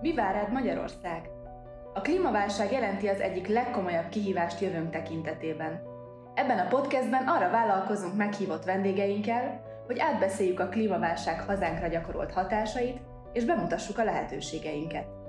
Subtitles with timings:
[0.00, 1.30] Mi vár rád Magyarország?
[1.94, 5.82] A klímaválság jelenti az egyik legkomolyabb kihívást jövőnk tekintetében.
[6.34, 13.00] Ebben a podcastben arra vállalkozunk meghívott vendégeinkkel, hogy átbeszéljük a klímaválság hazánkra gyakorolt hatásait,
[13.32, 15.19] és bemutassuk a lehetőségeinket.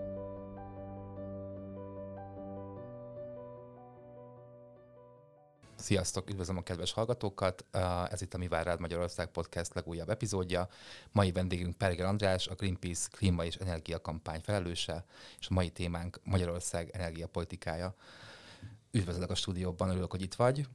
[5.81, 7.65] Sziasztok, üdvözlöm a kedves hallgatókat!
[8.11, 10.67] Ez itt a Mi Vár Rád Magyarország podcast legújabb epizódja.
[11.11, 15.05] Mai vendégünk Perger András, a Greenpeace klíma és energia kampány felelőse,
[15.39, 17.95] és a mai témánk Magyarország energiapolitikája.
[18.91, 20.67] Üdvözlök a stúdióban, örülök, hogy itt vagy.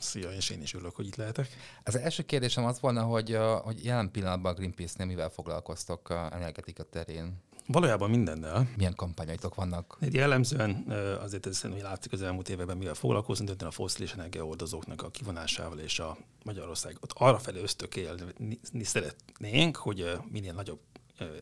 [0.00, 1.48] Szia, és én is örülök, hogy itt lehetek.
[1.84, 7.42] Az első kérdésem az volna, hogy, hogy jelen pillanatban a Greenpeace-nél mivel foglalkoztok energetika terén?
[7.68, 8.68] Valójában mindennel.
[8.76, 9.96] Milyen kampányaitok vannak?
[10.00, 15.02] Egy jellemzően azért ez hogy látszik az elmúlt években, mivel foglalkozunk, de a foszilis energiaordozóknak
[15.02, 20.80] a kivonásával és a Magyarország ott arra felé ösztökélni szeretnénk, hogy minél nagyobb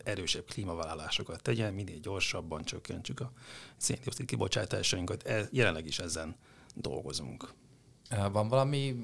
[0.03, 3.31] erősebb klímavállalásokat tegyen, minél gyorsabban csökkentsük a
[3.77, 5.23] széndiokszid kibocsátásainkat.
[5.23, 6.35] E, jelenleg is ezen
[6.75, 7.53] dolgozunk.
[8.31, 8.95] Van valami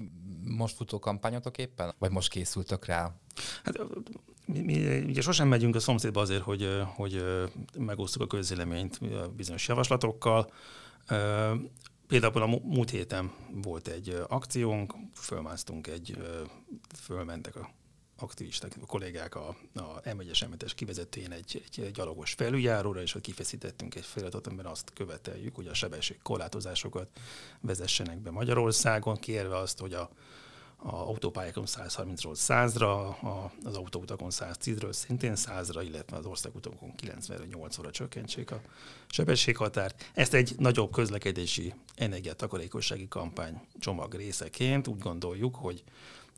[0.44, 1.94] most futó kampányotok éppen?
[2.00, 3.16] Vagy most készültök rá?
[3.64, 3.80] Hát
[4.52, 7.24] mi, mi ugye sosem megyünk a szomszédba azért, hogy, hogy
[7.78, 9.00] megosztuk a közéleményt
[9.36, 10.52] bizonyos javaslatokkal.
[12.08, 13.32] Például a múlt héten
[13.64, 16.18] volt egy akciónk, fölmásztunk egy,
[16.96, 17.70] fölmentek a
[18.22, 23.96] aktivisták, a kollégák a, a M1-es m kivezetőjén egy, egy gyalogos felüljáróra, és hogy kifeszítettünk
[23.96, 27.08] egy feliratot, amiben azt követeljük, hogy a sebességkorlátozásokat
[27.60, 30.10] vezessenek be Magyarországon, kérve azt, hogy a
[30.84, 33.16] a autópályákon 130-ról 100-ra,
[33.64, 38.62] az autóutakon 110-ről szintén 100-ra, illetve az országutakon 90-ről 80-ra csökkentsék a
[39.08, 40.12] sebességhatárt.
[40.14, 45.84] Ezt egy nagyobb közlekedési energiatakarékossági kampány csomag részeként úgy gondoljuk, hogy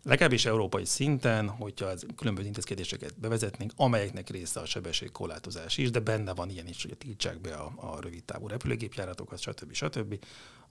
[0.03, 6.33] legalábbis európai szinten, hogyha az különböző intézkedéseket bevezetnénk, amelyeknek része a sebességkorlátozás is, de benne
[6.33, 9.73] van ilyen is, hogy tiltsák be a, a rövidtávú repülőgépjáratokat, stb.
[9.73, 10.19] stb.,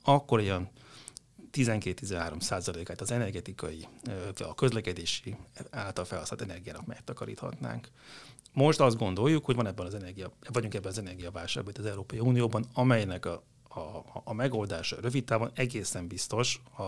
[0.02, 0.70] akkor ilyen
[1.52, 3.86] 12-13 százalékát az energetikai,
[4.38, 5.36] a közlekedési
[5.70, 7.88] által felhasznált energiának megtakaríthatnánk.
[8.52, 12.64] Most azt gondoljuk, hogy van ebben az energia, vagyunk ebben az energiaválságban az Európai Unióban,
[12.72, 16.82] amelynek a, a, a megoldása rövid távon egészen biztos a,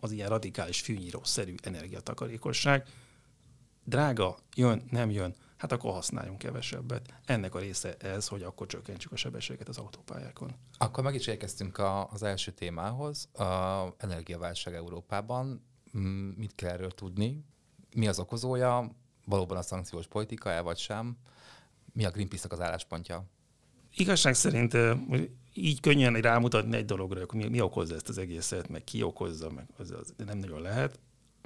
[0.00, 2.86] az ilyen radikális fűnyíró-szerű energiatakarékosság.
[3.84, 7.14] Drága, jön, nem jön, hát akkor használjunk kevesebbet.
[7.24, 10.54] Ennek a része ez, hogy akkor csökkentsük a sebességet az autópályákon.
[10.78, 15.66] Akkor meg is érkeztünk a, az első témához, a energiaválság Európában.
[16.36, 17.44] Mit kell erről tudni?
[17.94, 18.90] Mi az okozója?
[19.24, 21.16] Valóban a szankciós politika-e vagy sem?
[21.92, 23.24] Mi a Greenpeace-nak az álláspontja?
[23.96, 24.76] Igazság szerint
[25.54, 29.50] így könnyen rámutatni egy dologra, hogy mi, mi okozza ezt az egészet, meg ki okozza,
[29.50, 30.98] meg az, az nem nagyon lehet.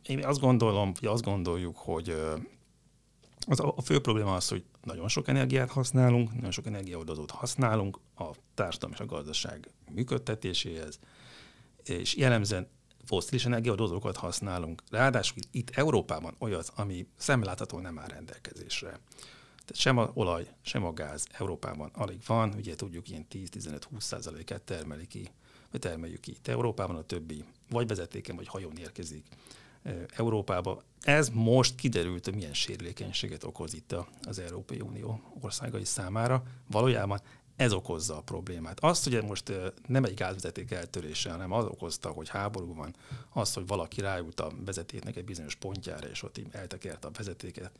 [0.02, 2.16] Én azt gondolom, hogy azt gondoljuk, hogy
[3.46, 8.30] az a, fő probléma az, hogy nagyon sok energiát használunk, nagyon sok energiaoldozót használunk a
[8.54, 10.98] társadalom és a gazdaság működtetéséhez,
[11.84, 12.68] és jellemzően
[13.04, 14.82] foszilis energiaoldozókat használunk.
[14.90, 18.88] Ráadásul itt Európában olyat, ami szemlátható nem áll rendelkezésre.
[19.70, 24.62] Tehát sem a olaj, sem a gáz Európában alig van, ugye tudjuk, ilyen 10-15-20 százalékát
[24.62, 25.30] termelik ki,
[25.70, 29.26] vagy termeljük ki itt Európában, a többi vagy vezetéken, vagy hajón érkezik
[30.16, 30.82] Európába.
[31.00, 36.42] Ez most kiderült, hogy milyen sérülékenységet okoz itt az Európai Unió országai számára.
[36.66, 37.20] Valójában
[37.56, 38.80] ez okozza a problémát.
[38.80, 39.52] Azt ugye most
[39.86, 42.94] nem egy gázvezeték eltörése, hanem az okozta, hogy háború van,
[43.30, 47.70] az, hogy valaki rájut a vezetéknek egy bizonyos pontjára, és ott eltekert a vezetéket.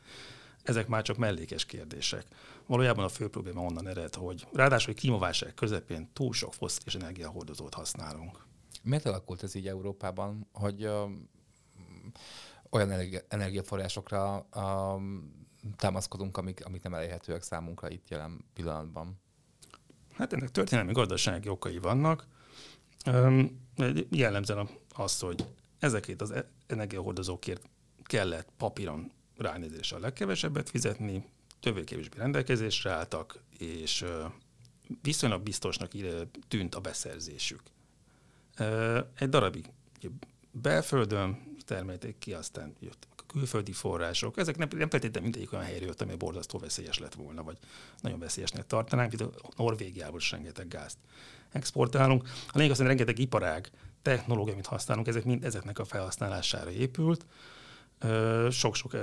[0.63, 2.27] Ezek már csak mellékes kérdések.
[2.67, 7.75] Valójában a fő probléma onnan ered, hogy ráadásul hogy klímaválság közepén túl sok foszilis energiahordozót
[7.75, 8.47] használunk.
[8.83, 10.91] Miért alakult ez így Európában, hogy
[12.71, 12.91] olyan
[13.29, 15.47] energiaforrásokra um,
[15.77, 19.21] támaszkodunk, amik, amik nem elérhetőek számunkra itt jelen pillanatban?
[20.17, 22.27] Hát ennek történelmi gazdasági okai vannak.
[24.11, 25.47] Jellemzően az, hogy
[25.79, 27.69] ezekért az e- energiahordozókért
[28.03, 31.25] kellett papíron ránézésre a legkevesebbet fizetni,
[31.61, 34.05] többé-kevésbé rendelkezésre álltak, és
[35.03, 35.93] viszonylag biztosnak
[36.49, 37.63] tűnt a beszerzésük.
[39.19, 39.71] Egy darabig
[40.51, 44.39] belföldön termelték ki, aztán jött a külföldi források.
[44.39, 47.59] Ezek nem, nem feltétlenül mindegyik olyan helyre jött, ami borzasztó veszélyes lett volna, vagy
[48.01, 49.13] nagyon veszélyesnek tartanánk.
[49.13, 50.99] Itt a Norvégiából is rengeteg gázt
[51.53, 52.29] exportálunk.
[52.49, 53.71] A lényeg az, hogy rengeteg iparág,
[54.03, 57.27] technológia, amit használunk, ezek mind ezeknek a felhasználására épült.
[58.51, 58.97] Sok-sok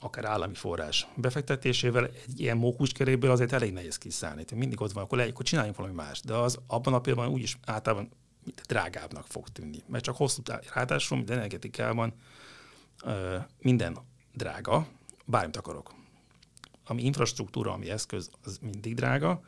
[0.00, 4.44] akár állami forrás befektetésével egy ilyen mókuskeréből azért elég nehéz kiszállni.
[4.54, 6.20] Mindig ott van, akkor, le, akkor csináljunk valami más.
[6.20, 8.10] De az abban a pillanatban úgyis általában
[8.66, 9.82] drágábbnak fog tűnni.
[9.86, 12.14] Mert csak hosszú táv, ráadásul, mint energetikában
[13.58, 13.98] minden
[14.34, 14.86] drága,
[15.24, 15.94] bármit akarok.
[16.84, 19.40] ami infrastruktúra, ami eszköz, az mindig drága,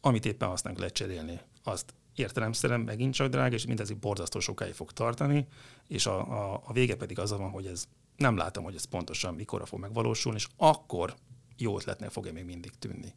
[0.00, 5.46] amit éppen használunk lecserélni, azt értelemszerűen megint csak drága, és mindez borzasztó sokáig fog tartani,
[5.88, 7.84] és a, a, a vége pedig az van, hogy ez
[8.16, 11.14] nem látom, hogy ez pontosan mikorra fog megvalósulni, és akkor
[11.56, 13.14] jó ötletnek fogja még mindig tűnni.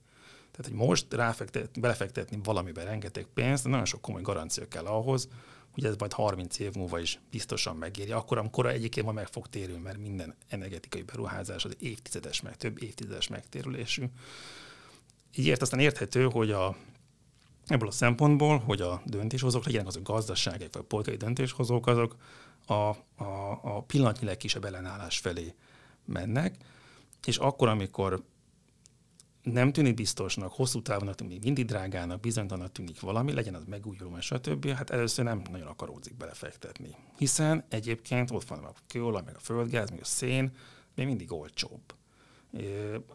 [0.55, 5.27] Tehát, hogy most ráfektet, belefektetni valamiben rengeteg pénzt, nagyon sok komoly garancia kell ahhoz,
[5.71, 8.11] hogy ez majd 30 év múlva is biztosan megéri.
[8.11, 12.83] Akkor, amikor egyébként majd meg fog térülni, mert minden energetikai beruházás az évtizedes, meg több
[12.83, 14.05] évtizedes megtérülésű.
[15.35, 16.75] Így ért aztán érthető, hogy a,
[17.67, 22.15] ebből a szempontból, hogy a döntéshozók, legyenek azok gazdaságok vagy politikai döntéshozók, azok
[22.65, 25.53] a, a, a pillanatnyi legkisebb ellenállás felé
[26.05, 26.55] mennek,
[27.25, 28.23] és akkor, amikor
[29.45, 34.67] nem tűnik biztosnak, hosszú távon tűnik mindig drágának, bizonytalannak tűnik valami, legyen az megújuló, stb.
[34.67, 36.95] Hát először nem nagyon akaródzik belefektetni.
[37.17, 40.51] Hiszen egyébként ott van a kőolaj, meg a földgáz, meg a szén,
[40.95, 41.81] még mindig olcsóbb.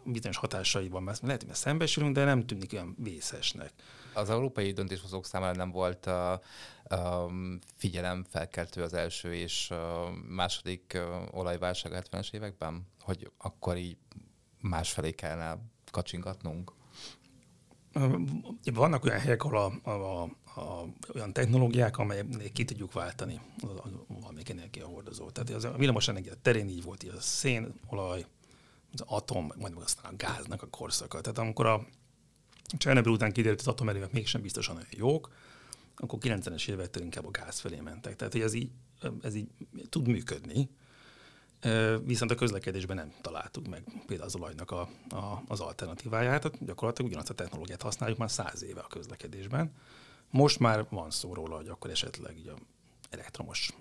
[0.03, 3.71] Bizonyos hatásaiban lehet, hogy szembesülünk, de nem tűnik olyan vészesnek.
[4.13, 6.41] Az európai döntéshozók számára nem volt a,
[7.75, 9.73] figyelem felkeltő az első és
[10.27, 10.97] második
[11.31, 13.97] olajválság 70-es években, hogy akkor így
[14.59, 15.57] másfelé kellene
[15.91, 16.71] kacsingatnunk?
[18.73, 20.23] Vannak olyan helyek, ahol a, a,
[20.59, 20.85] a,
[21.15, 23.41] olyan technológiák, amelyek ki tudjuk váltani
[24.07, 25.29] valamelyik energiahordozó.
[25.29, 28.25] Tehát az a villamos energia terén így volt, így a szén, olaj,
[28.93, 31.21] az atom, majd aztán a gáznak a korszaka.
[31.21, 31.85] Tehát amikor a
[32.77, 35.29] Csernobyl után kiderült, az atomerőmek mégsem biztosan olyan jók,
[35.95, 38.15] akkor 90-es évektől inkább a gáz felé mentek.
[38.15, 38.71] Tehát, hogy ez így,
[39.21, 39.49] ez így
[39.89, 40.69] tud működni,
[42.03, 47.09] viszont a közlekedésben nem találtuk meg például az olajnak a, a, az alternatíváját, tehát gyakorlatilag
[47.11, 49.73] ugyanazt a technológiát használjuk már száz éve a közlekedésben.
[50.29, 52.59] Most már van szó róla, hogy akkor esetleg a
[53.09, 53.73] elektromos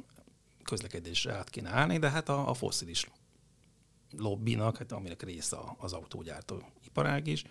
[0.62, 3.11] közlekedésre át kéne állni, de hát a, a foszilis
[4.17, 7.44] lobbinak, hát aminek része az autógyártó iparág is,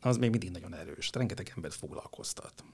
[0.00, 1.10] az még mindig nagyon erős.
[1.12, 2.64] Rengeteg embert foglalkoztat.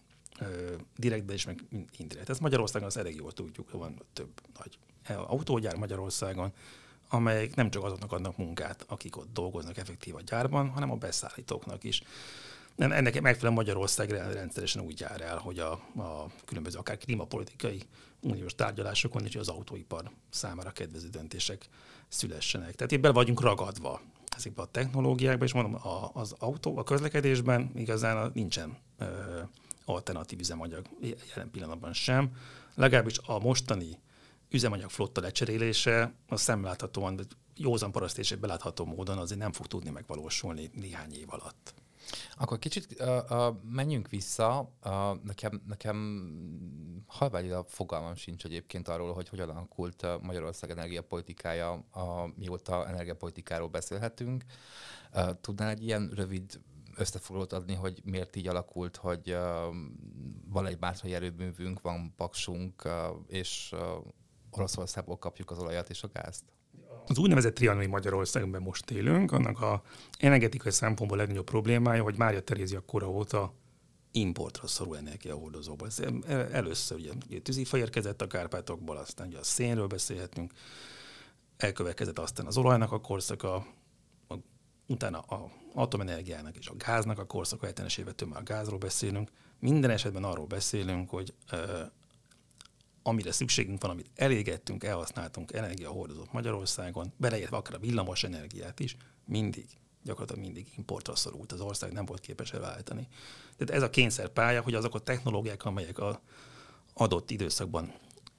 [0.97, 1.65] Direktben is, meg
[1.97, 2.29] indirekt.
[2.29, 4.79] Ez Magyarországon az elég jól tudjuk, van több nagy
[5.17, 6.53] autógyár Magyarországon,
[7.13, 11.85] amelyek nem csak azoknak adnak munkát, akik ott dolgoznak effektív a gyárban, hanem a beszállítóknak
[11.85, 12.03] is.
[12.77, 17.83] Nem, ennek megfelelően Magyarország rendszeresen úgy jár el, hogy a, a különböző akár klímapolitikai
[18.21, 21.69] uniós tárgyalásokon is az autóipar számára kedvező döntések
[22.09, 22.75] szülessenek.
[22.75, 24.01] Tehát itt be vagyunk ragadva
[24.37, 29.05] ezekbe a technológiákba, és mondom, a, az autó, a közlekedésben igazán nincsen ö,
[29.85, 30.87] alternatív üzemanyag
[31.35, 32.31] jelen pillanatban sem.
[32.75, 33.99] Legalábbis a mostani
[34.51, 37.21] üzemanyag flotta lecserélése az szemláthatóan,
[37.57, 41.75] józan parasztésé belátható módon azért nem fog tudni megvalósulni néhány év alatt.
[42.35, 44.73] Akkor kicsit uh, uh, menjünk vissza.
[44.85, 46.27] Uh, nekem, nekem
[47.07, 52.03] halványilag fogalmam sincs egyébként arról, hogy hogyan alakult Magyarország energiapolitikája, uh,
[52.37, 54.45] mióta energiapolitikáról beszélhetünk.
[55.15, 56.61] Uh, tudnál egy ilyen rövid
[56.97, 59.75] összefoglalót adni, hogy miért így alakult, hogy uh,
[60.49, 62.93] van egy mátrai erőművünk, van paksunk, uh,
[63.27, 63.75] és
[64.51, 66.45] Oroszországból kapjuk az olajat és a gázt?
[67.07, 69.83] Az úgynevezett trianoni Magyarországban most élünk, annak a
[70.19, 73.55] energetikai szempontból legnagyobb problémája, hogy Mária Terézia kora óta
[74.13, 75.87] importra szorul energiahordozóból.
[75.87, 76.03] Ez
[76.53, 80.53] először ugye, tűzifa érkezett a Kárpátokból, aztán ugye a szénről beszélhetünk,
[81.57, 83.55] elkövetkezett aztán az olajnak a korszaka,
[84.29, 84.35] a,
[84.87, 89.31] utána a atomenergiának és a gáznak a korszaka, 70-es évetől már a gázról beszélünk.
[89.59, 91.35] Minden esetben arról beszélünk, hogy
[93.03, 99.67] amire szükségünk van, amit elégettünk, elhasználtunk energiahordozót Magyarországon, beleértve akár a villamos energiát is, mindig,
[100.03, 101.53] gyakorlatilag mindig importra szorult.
[101.53, 103.09] Az ország nem volt képes elváltani.
[103.57, 106.21] Tehát ez a kényszerpálya, hogy azok a technológiák, amelyek a
[106.95, 107.93] adott időszakban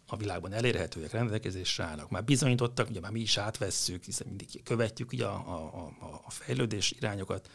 [0.08, 2.10] a világban elérhetőek, rendelkezésre állnak.
[2.10, 6.30] Már bizonyítottak, ugye már mi is átvesszük, hiszen mindig követjük ugye a, a, a, a
[6.30, 7.50] fejlődés irányokat.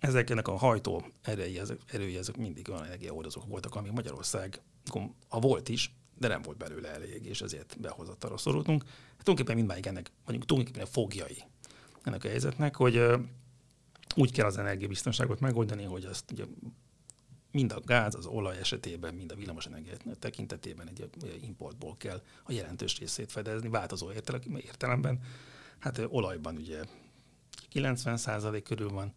[0.00, 4.62] Ezeknek a hajtó erői, ezek, erői, ezek mindig olyan energiahordozók voltak, ami Magyarország,
[5.28, 8.82] ha volt is, de nem volt belőle elég, és ezért behozattalra szorultunk.
[8.82, 11.44] Hát tulajdonképpen mindmáig ennek, vagyunk tulajdonképpen a fogjai
[12.02, 13.02] ennek a helyzetnek, hogy
[14.16, 16.44] úgy kell az energiabiztonságot megoldani, hogy azt ugye
[17.50, 21.08] mind a gáz, az olaj esetében, mind a villamosenergia tekintetében egy
[21.42, 24.12] importból kell a jelentős részét fedezni, változó
[24.56, 25.20] értelemben.
[25.78, 26.84] Hát olajban ugye
[27.68, 29.12] 90 körül van,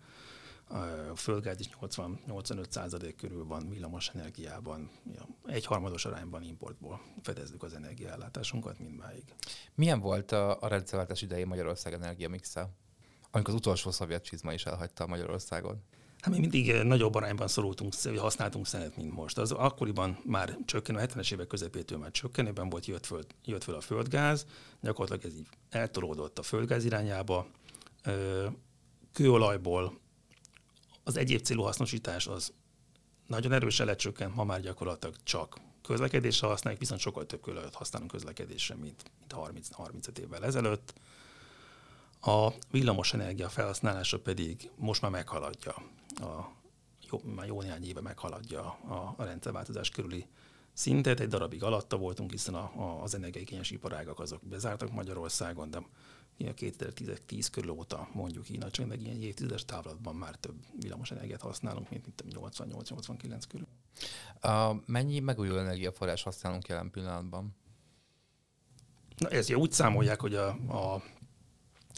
[0.67, 4.91] a földgáz is 80-85 százalék körül van villamos energiában,
[5.45, 9.23] egy harmados arányban importból fedezzük az energiaellátásunkat mindmáig.
[9.75, 12.69] Milyen volt a, a rendszerváltás idején Magyarország energiamixe?
[13.31, 15.83] Amikor az utolsó szovjet csizma is elhagyta Magyarországon?
[16.19, 19.37] Hát mi mindig nagyobb arányban szorultunk, használtunk szenet, mint most.
[19.37, 23.75] Az akkoriban már csökkenő, a 70-es évek közepétől már csökkenőben volt, jött föl, jött föl
[23.75, 24.45] a földgáz,
[24.81, 27.47] gyakorlatilag ez így eltolódott a földgáz irányába,
[29.13, 29.99] kőolajból
[31.07, 32.53] az egyéb célú hasznosítás az
[33.27, 38.75] nagyon erősen lecsökkent, ma már gyakorlatilag csak közlekedésre használjuk, viszont sokkal több kőolajat használunk közlekedésre,
[38.75, 40.93] mint, mint 30 35 évvel ezelőtt.
[42.21, 45.75] A villamos energia felhasználása pedig most már meghaladja,
[46.15, 46.51] a,
[47.09, 50.25] jó, már jó néhány éve meghaladja a, a rendszerváltozás körüli
[50.73, 51.19] szintet.
[51.19, 55.81] Egy darabig alatta voltunk, hiszen a, a, az energiaigényes iparágak azok bezártak Magyarországon, de
[56.45, 61.89] a 2010 körül óta mondjuk így nagyságrendileg ilyen évtizedes távlatban már több villamos energiát használunk,
[61.89, 63.67] mint, mint 88-89 körül.
[64.43, 67.55] Uh, mennyi megújuló energiaforrás használunk jelen pillanatban?
[69.17, 71.03] Na ezt úgy számolják, hogy a, a,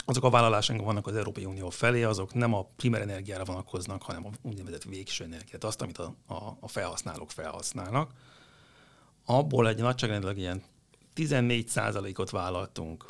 [0.04, 4.26] azok a vállalásaink vannak az Európai Unió felé, azok nem a primer energiára vonatkoznak, hanem
[4.26, 8.12] a úgynevezett végső energiát, azt, amit a, a, a felhasználók felhasználnak.
[9.24, 10.62] Abból egy nagyságrendileg ilyen
[11.14, 13.04] 14 ot vállaltunk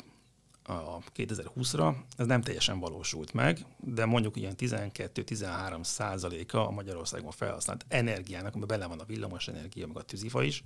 [0.63, 7.85] a 2020-ra, ez nem teljesen valósult meg, de mondjuk ilyen 12-13 százaléka a Magyarországon felhasznált
[7.87, 10.63] energiának, amiben bele van a villamos energia, meg a tűzifa is,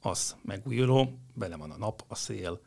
[0.00, 2.60] az megújuló, bele van a nap, a szél,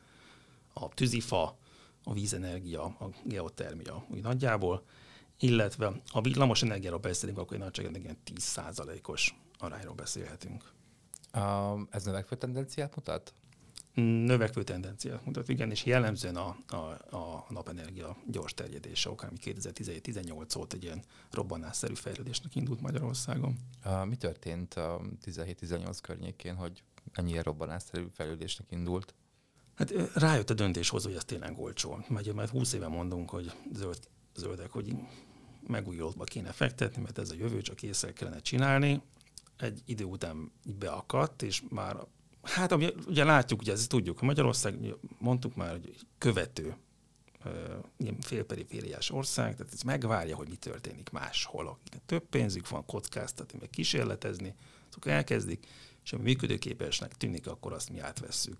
[0.72, 1.56] a tűzifa,
[2.04, 4.84] a vízenergia, a geotermia, úgy nagyjából,
[5.38, 10.72] illetve a villamos energiáról beszélünk, akkor egy nagyságrendileg ilyen 10 százalékos arányról beszélhetünk.
[11.34, 13.34] Uh, ez növekvő tendenciát mutat?
[14.00, 16.76] Növekvő tendenciát mutat, igen, és jellemzően a, a,
[17.16, 23.58] a napenergia gyors terjedése okán, ami 2017-18 óta egy ilyen robbanásszerű fejlődésnek indult Magyarországon.
[24.04, 26.82] Mi történt a 17-18 környékén, hogy
[27.12, 29.14] ennyire robbanásszerű fejlődésnek indult?
[29.74, 32.04] Hát rájött a döntéshozó, hogy ez tényleg olcsó.
[32.08, 33.98] Mert, mert 20 éve mondunk, hogy zöld,
[34.34, 34.94] zöldek, hogy
[35.66, 39.02] megújulóba kéne fektetni, mert ez a jövő, csak észre kellene csinálni.
[39.56, 41.96] Egy idő után beakadt, és már
[42.42, 46.76] Hát ami, ugye látjuk, ugye ezt tudjuk, Magyarország, mondtuk már, hogy követő
[47.96, 51.66] ilyen félperifériás ország, tehát ez megvárja, hogy mi történik máshol.
[51.66, 54.54] Akiknek több pénzük van kockáztatni, meg kísérletezni,
[54.90, 55.66] azok elkezdik,
[56.04, 58.56] és ami működőképesnek tűnik, akkor azt mi átvesszük.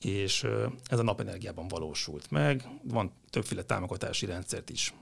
[0.00, 0.46] És
[0.84, 2.68] ez a napenergiában valósult meg.
[2.82, 4.94] Van többféle támogatási rendszert is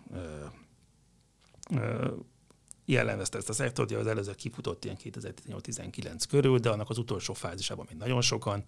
[2.86, 7.86] jellemezte ezt a szektort, az előző kifutott ilyen 2018-19 körül, de annak az utolsó fázisában
[7.88, 8.64] még nagyon sokan,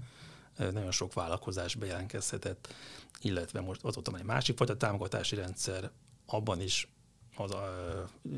[0.57, 2.75] nagyon sok vállalkozás bejelentkezhetett,
[3.21, 5.91] illetve most az ott egy másik fajta támogatási rendszer,
[6.27, 6.89] abban is
[7.37, 7.65] az a,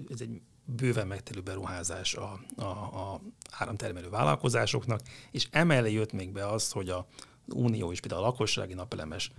[0.09, 3.21] ez egy bőven megtelő beruházás a, a, a
[3.51, 7.07] áramtermelő vállalkozásoknak, és emellé jött még be az, hogy a
[7.47, 9.31] Unió is például a lakossági napelemes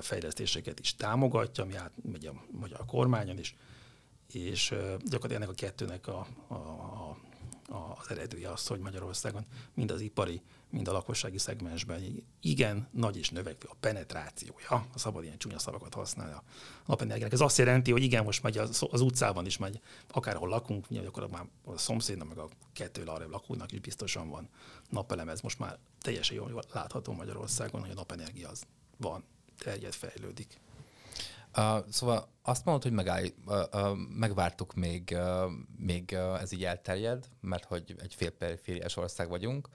[0.00, 3.54] fejlesztéseket is támogatja, ami átmegy a magyar kormányon is,
[4.38, 4.68] és
[5.04, 6.54] gyakorlatilag ennek a kettőnek a, a,
[7.68, 13.16] a, az eredője az, hogy Magyarországon mind az ipari, mind a lakossági szegmensben igen nagy
[13.16, 16.42] és növekvő a penetrációja, a szabad ilyen csúnya szavakat használni a
[16.86, 17.32] napenergiának.
[17.32, 21.06] Ez azt jelenti, hogy igen, most megy az, az utcában is megy, akárhol lakunk, ugye
[21.06, 24.48] akkor már a szomszédnak, meg a kettő arra lakónak is biztosan van
[24.90, 28.62] napelem, ez most már teljesen jól látható Magyarországon, hogy a napenergia az
[28.96, 29.24] van,
[29.58, 30.60] terjed, fejlődik.
[31.56, 36.64] Uh, szóval azt mondod, hogy megáll, uh, uh, megvártuk még, uh, még uh, ez így
[36.64, 39.68] elterjed, mert hogy egy félperifériás ország vagyunk,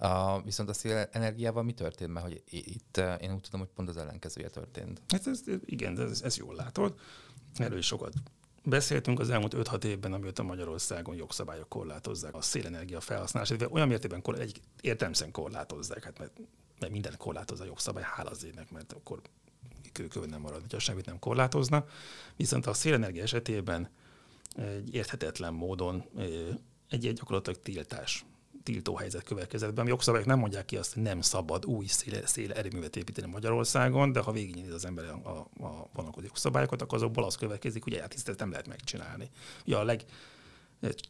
[0.00, 2.12] uh, viszont a szélenergiával mi történt?
[2.12, 5.02] Mert hogy itt uh, én úgy tudom, hogy pont az ellenkezője történt.
[5.08, 6.94] Hát ez, igen, ez, ez jól látod.
[7.54, 8.12] Erről sokat
[8.68, 14.38] beszéltünk az elmúlt 5-6 évben, amióta Magyarországon jogszabályok korlátozzák a szélenergia felhasználását, de olyan mértékben
[14.38, 16.40] egy értelmesen korlátozzák, hát mert,
[16.80, 19.20] mert minden korlátozza a jogszabály, hála az ének, mert akkor
[19.98, 21.84] kőkövön marad, hogyha semmit nem korlátozna.
[22.36, 23.88] Viszont a szélenergia esetében
[24.56, 26.04] egy érthetetlen módon
[26.88, 28.24] egy, egy gyakorlatilag tiltás
[28.62, 29.82] tiltó helyzet következett be.
[29.82, 32.50] A jogszabályok nem mondják ki azt, hogy nem szabad új szél, szél
[32.94, 37.36] építeni Magyarországon, de ha végignéz az ember a, a, a vonatkozó jogszabályokat, akkor azokból az
[37.36, 39.30] következik, hogy hát ezt nem lehet megcsinálni.
[39.66, 40.04] Ugye a leg,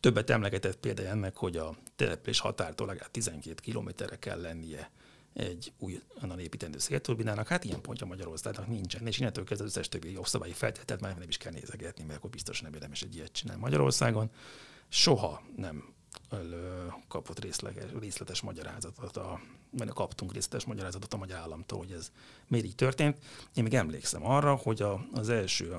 [0.01, 4.91] többet emlegetett példa ennek, hogy a település határtól legalább 12 kilométerre kell lennie
[5.39, 9.89] egy új annan építendő szélturbinának, hát ilyen pontja Magyarországnak nincsen, és innentől kezdve az összes
[9.89, 13.33] többi jogszabályi feltételt már nem is kell nézegetni, mert akkor biztos nem érdemes egy ilyet
[13.33, 14.31] csinálni Magyarországon.
[14.89, 15.95] Soha nem
[17.09, 19.41] kapott részleges, részletes magyarázatot, a,
[19.71, 22.13] vagy kaptunk részletes magyarázatot a magyar államtól, hogy ez
[22.47, 23.19] miért így történt.
[23.55, 25.77] Én még emlékszem arra, hogy a, az első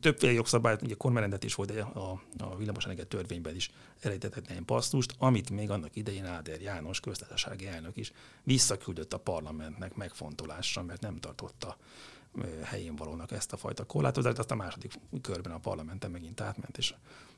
[0.00, 3.70] többféle jogszabályt, ugye kormányrendet is volt, de a, a villamosenergia törvényben is
[4.00, 9.94] elejtetett egy pasztust, amit még annak idején Áder János köztársasági elnök is visszaküldött a parlamentnek
[9.94, 11.76] megfontolásra, mert nem tartotta
[12.62, 16.94] helyén valónak ezt a fajta korlátozást, azt a második körben a parlamenten megint átment, és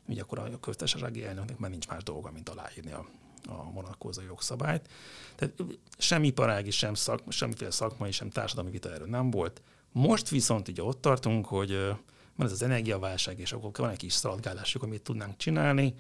[0.08, 3.06] ugye akkor a köztársasági elnöknek már nincs más dolga, mint aláírni a,
[3.48, 4.88] a vonatkozó jogszabályt.
[5.34, 5.54] Tehát
[5.98, 9.62] sem iparági, sem szak, semmiféle szakmai, sem társadalmi vita erről nem volt.
[9.92, 11.96] Most viszont ugye ott tartunk, hogy
[12.36, 15.94] van ez az energiaválság, és akkor van egy kis szaladgálásuk, amit tudnánk csinálni,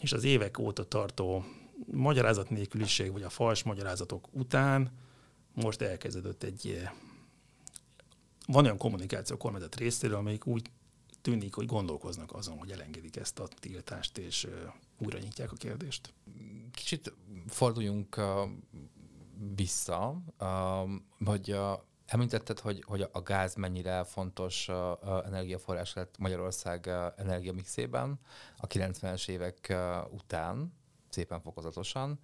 [0.00, 1.44] és az évek óta tartó
[1.86, 4.90] magyarázat nélküliség, vagy a fals magyarázatok után
[5.54, 6.88] most elkezdődött egy
[8.46, 10.70] van olyan kommunikáció a kormányzat részéről, amelyik úgy
[11.20, 14.48] tűnik, hogy gondolkoznak azon, hogy elengedik ezt a tiltást, és
[14.98, 16.14] újra nyitják a kérdést.
[16.72, 17.12] Kicsit
[17.46, 18.20] forduljunk
[19.54, 20.22] vissza,
[21.24, 21.56] hogy
[22.06, 24.68] Említetted, hogy, hogy a gáz mennyire fontos
[25.24, 28.20] energiaforrás lett Magyarország energiamixében
[28.56, 29.76] a 90-es évek
[30.10, 30.72] után,
[31.12, 32.18] szépen fokozatosan.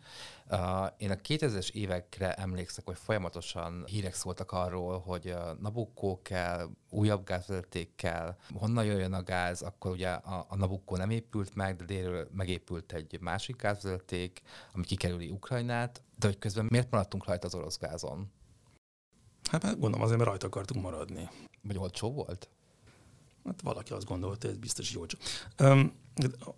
[0.97, 7.95] Én a 2000-es évekre emlékszek, hogy folyamatosan hírek szóltak arról, hogy Nabucco kell, újabb gázvezeték
[7.95, 12.29] kell, honnan jöjjön a gáz, akkor ugye a, a Nabucco nem épült meg, de délről
[12.33, 14.43] megépült egy másik gázvezeték,
[14.73, 18.33] ami kikerüli Ukrajnát, de hogy közben miért maradtunk rajta az orosz gázon?
[19.51, 21.29] Hát gondolom azért, mert rajta akartunk maradni.
[21.63, 22.49] Vagy olcsó volt?
[23.45, 25.05] Hát valaki azt gondolta, hogy ez biztos jó.
[25.59, 25.93] Um,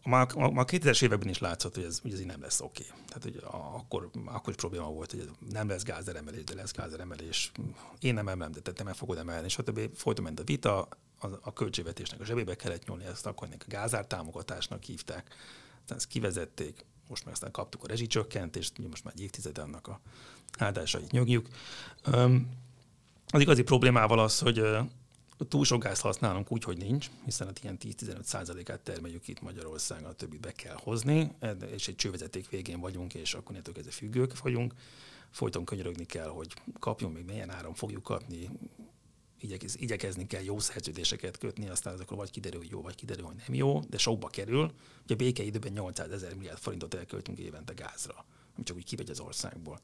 [0.04, 2.85] már, már 2000-es években is látszott, hogy ez, hogy ez így nem lesz oké.
[2.88, 3.02] Okay.
[3.06, 3.40] Tehát, hogy
[3.78, 7.52] akkor, akkor is probléma volt, hogy nem lesz gázeremelés, de lesz gázeremelés.
[8.00, 9.80] Én nem emelem, de te meg fogod emelni, stb.
[9.94, 10.88] Folyton ment a vita,
[11.20, 15.35] a, a költségvetésnek a zsebébe kellett nyúlni, ezt akkor a gázár támogatásnak hívták.
[15.80, 20.00] Aztán ezt kivezették, most meg aztán kaptuk a rezsicsökkentést, most már egy évtized annak a
[20.59, 21.49] áldásait nyugjuk.
[22.06, 22.49] Um,
[23.30, 24.62] az igazi problémával az, hogy
[25.49, 30.10] túl sok gázt használunk úgy, hogy nincs, hiszen a ilyen 10-15 százalékát termeljük itt Magyarországon,
[30.10, 31.32] a többit be kell hozni,
[31.72, 34.75] és egy csővezeték végén vagyunk, és akkor ne kezdve függők vagyunk.
[35.30, 38.49] Folyton könyörögni kell, hogy kapjon még milyen áron fogjuk kapni,
[39.40, 43.37] igyekez, igyekezni kell jó szerződéseket kötni, aztán azokról vagy kiderül, hogy jó, vagy kiderül, hogy
[43.46, 44.72] nem jó, de sokba kerül.
[45.04, 48.25] Ugye békeidőben 800 ezer milliárd forintot elköltünk évente gázra
[48.64, 49.80] csak úgy kivegy az országból.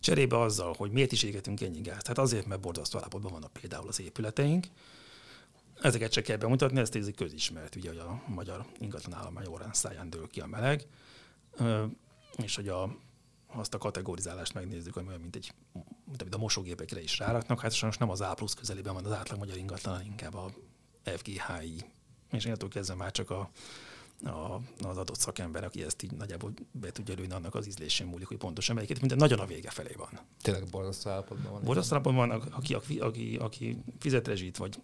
[0.00, 2.06] Cserébe azzal, hogy miért is égetünk ennyi gázt?
[2.06, 4.66] Hát azért, mert borzasztó állapotban vannak például az épületeink,
[5.80, 10.10] Ezeket csak kell bemutatni, ezt ez közismert, ugye, hogy a magyar ingatlan állomány órán száján
[10.10, 10.86] dől ki a meleg,
[12.36, 12.96] és hogy a,
[13.46, 15.52] azt a kategorizálást megnézzük, ami olyan, mint egy
[16.06, 19.38] mint a mosógépekre is ráraknak, hát sajnos nem az A plusz közelében van az átlag
[19.38, 20.50] magyar ingatlan, inkább a
[21.04, 21.84] FGHI.
[22.30, 23.50] És én kezdve már csak a
[24.24, 28.26] a, az adott szakember, aki ezt így nagyjából be tudja lőni, annak az ízlésén múlik,
[28.26, 30.20] hogy pontosan melyiket, minden nagyon a vége felé van.
[30.42, 31.62] Tényleg borzasztó állapotban van.
[31.62, 34.82] Borzasztó állapotban van, aki, aki, aki, aki fizet rezsit, vagy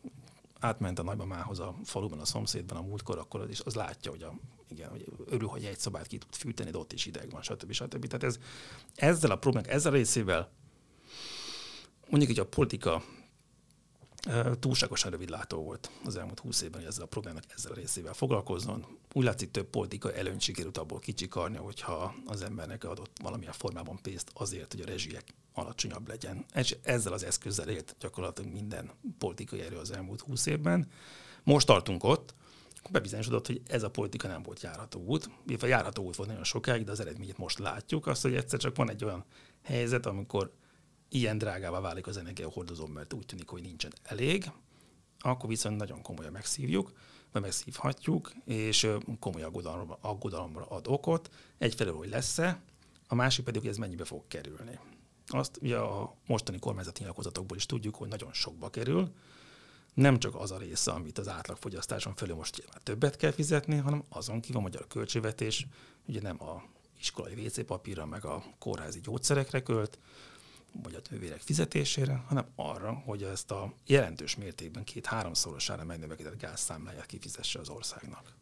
[0.60, 4.22] átment a nagymamához a faluban, a szomszédban a múltkor, akkor az, is, az látja, hogy,
[4.22, 4.34] a,
[4.68, 7.72] igen, hogy örül, hogy egy szobát ki tud fűteni, de ott is ideg van, stb.
[7.72, 8.06] stb.
[8.06, 8.38] Tehát ez,
[8.94, 10.50] ezzel a problémák, ezzel a részével
[12.08, 13.02] mondjuk, hogy a politika
[14.58, 18.86] túlságosan rövidlátó volt az elmúlt húsz évben, hogy ezzel a problémának ezzel a részével foglalkozzon.
[19.12, 24.30] Úgy látszik, több politika előnyt sikerült abból kicsikarni, hogyha az embernek adott valamilyen formában pénzt
[24.34, 26.44] azért, hogy a rezsiek alacsonyabb legyen.
[26.54, 30.88] És ezzel az eszközzel élt gyakorlatilag minden politikai erő az elmúlt húsz évben.
[31.42, 32.34] Most tartunk ott,
[32.90, 36.84] bebizonyosodott, hogy ez a politika nem volt járható út, illetve járható út volt nagyon sokáig,
[36.84, 39.24] de az eredményét most látjuk, azt, hogy egyszer csak van egy olyan
[39.62, 40.52] helyzet, amikor
[41.08, 44.50] ilyen drágává válik az energiahordozó, mert úgy tűnik, hogy nincsen elég,
[45.18, 46.92] akkor viszont nagyon komolyan megszívjuk,
[47.32, 48.88] vagy megszívhatjuk, és
[49.18, 51.30] komoly aggodalomra, aggodalomra ad okot.
[51.58, 52.60] Egyfelől, hogy lesz-e,
[53.08, 54.78] a másik pedig, hogy ez mennyibe fog kerülni.
[55.26, 59.12] Azt ugye a mostani kormányzati nyilatkozatokból is tudjuk, hogy nagyon sokba kerül,
[59.94, 64.04] nem csak az a része, amit az átlagfogyasztáson felül most már többet kell fizetni, hanem
[64.08, 65.66] azon kívül a magyar költségvetés
[66.06, 66.62] ugye nem a
[67.00, 69.98] iskolai WC papírra, meg a kórházi gyógyszerekre költ,
[70.82, 77.58] vagy a nővérek fizetésére, hanem arra, hogy ezt a jelentős mértékben két-háromszorosára megnövekedett gázszámláját kifizesse
[77.58, 78.35] az országnak.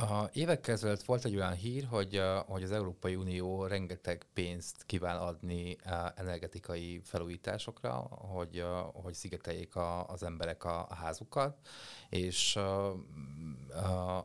[0.00, 5.16] A évekkel ezelőtt volt egy olyan hír, hogy, hogy az Európai Unió rengeteg pénzt kíván
[5.16, 5.76] adni
[6.14, 11.56] energetikai felújításokra, hogy, hogy szigeteljék a, az emberek a, a házukat,
[12.08, 12.58] és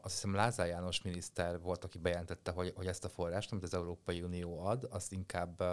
[0.01, 3.73] azt hiszem Lázár János miniszter volt, aki bejelentette, hogy, hogy ezt a forrást, amit az
[3.73, 5.63] Európai Unió ad, azt inkább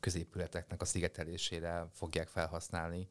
[0.00, 3.08] középületeknek a szigetelésére fogják felhasználni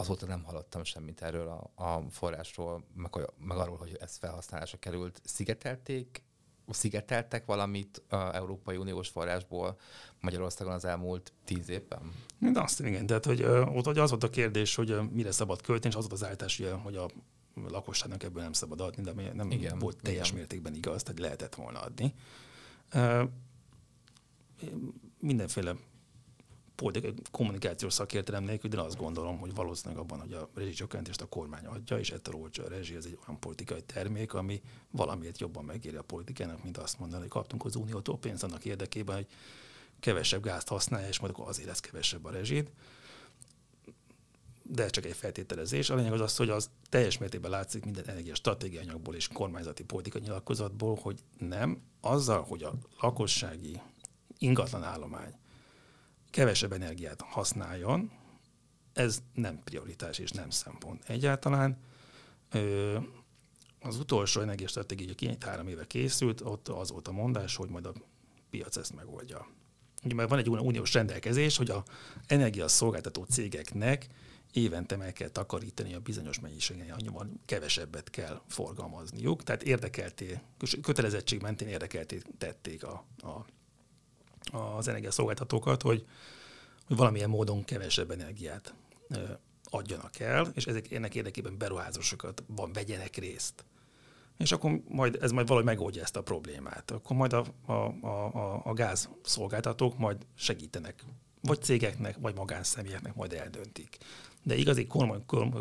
[0.00, 5.20] azóta nem hallottam semmit erről a, a forrásról, meg, meg arról, hogy ez felhasználásra került.
[5.24, 6.22] Szigetelték,
[6.68, 9.78] szigeteltek valamit a Európai Uniós forrásból
[10.20, 12.12] Magyarországon az elmúlt tíz évben?
[12.38, 15.94] De azt igen, tehát hogy ott hogy az volt a kérdés, hogy mire szabad költeni,
[15.94, 17.10] és az volt az állítás, hogy a
[17.54, 20.38] lakosságnak ebből nem szabad adni, de nem igen, volt teljes igen.
[20.38, 22.14] mértékben igaz, tehát lehetett volna adni.
[25.18, 25.76] Mindenféle
[26.80, 31.66] politikai kommunikációs szakértelem nélkül, de azt gondolom, hogy valószínűleg abban, hogy a rezsicsökkentést a kormány
[31.66, 35.96] adja, és ettől olcsó a rezsi, ez egy olyan politikai termék, ami valamiért jobban megéri
[35.96, 39.26] a politikának, mint azt mondani, hogy kaptunk az uniótól pénzt annak érdekében, hogy
[40.00, 42.70] kevesebb gázt használja, és akkor azért lesz kevesebb a rezsid.
[44.62, 45.90] de csak egy feltételezés.
[45.90, 49.84] A lényeg az az, hogy az teljes mértékben látszik minden energia stratégiai anyagból és kormányzati
[49.84, 53.80] politikai nyilatkozatból, hogy nem, azzal, hogy a lakossági
[54.38, 55.34] ingatlan állomány
[56.30, 58.10] kevesebb energiát használjon,
[58.92, 61.04] ez nem prioritás és nem szempont.
[61.06, 61.78] Egyáltalán
[63.80, 67.92] az utolsó energiastratégia, aki három éve készült, ott az volt a mondás, hogy majd a
[68.50, 69.46] piac ezt megoldja.
[70.04, 71.84] Ugye mert van egy uniós rendelkezés, hogy a
[72.26, 74.06] energiaszolgáltató cégeknek
[74.52, 79.42] évente meg kell takarítani a bizonyos mennyiségen, annyival kevesebbet kell forgalmazniuk.
[79.42, 80.40] Tehát érdekelté,
[80.82, 83.44] kötelezettség mentén érdekelté tették a, a,
[84.52, 86.06] az energiaszolgáltatókat, hogy,
[86.86, 88.74] hogy valamilyen módon kevesebb energiát
[89.64, 93.64] adjanak el, és ezek, ennek érdekében beruházásokat van, vegyenek részt.
[94.38, 96.90] És akkor majd ez majd valahogy megoldja ezt a problémát.
[96.90, 101.04] Akkor majd a, a, a, a gáz szolgáltatók majd segítenek,
[101.42, 103.98] vagy cégeknek, vagy magánszemélyeknek majd eldöntik.
[104.42, 104.86] De igazi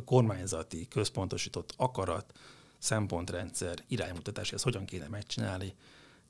[0.06, 2.34] kormányzati, központosított akarat,
[2.78, 5.74] szempontrendszer, iránymutatás, ezt hogyan kéne megcsinálni,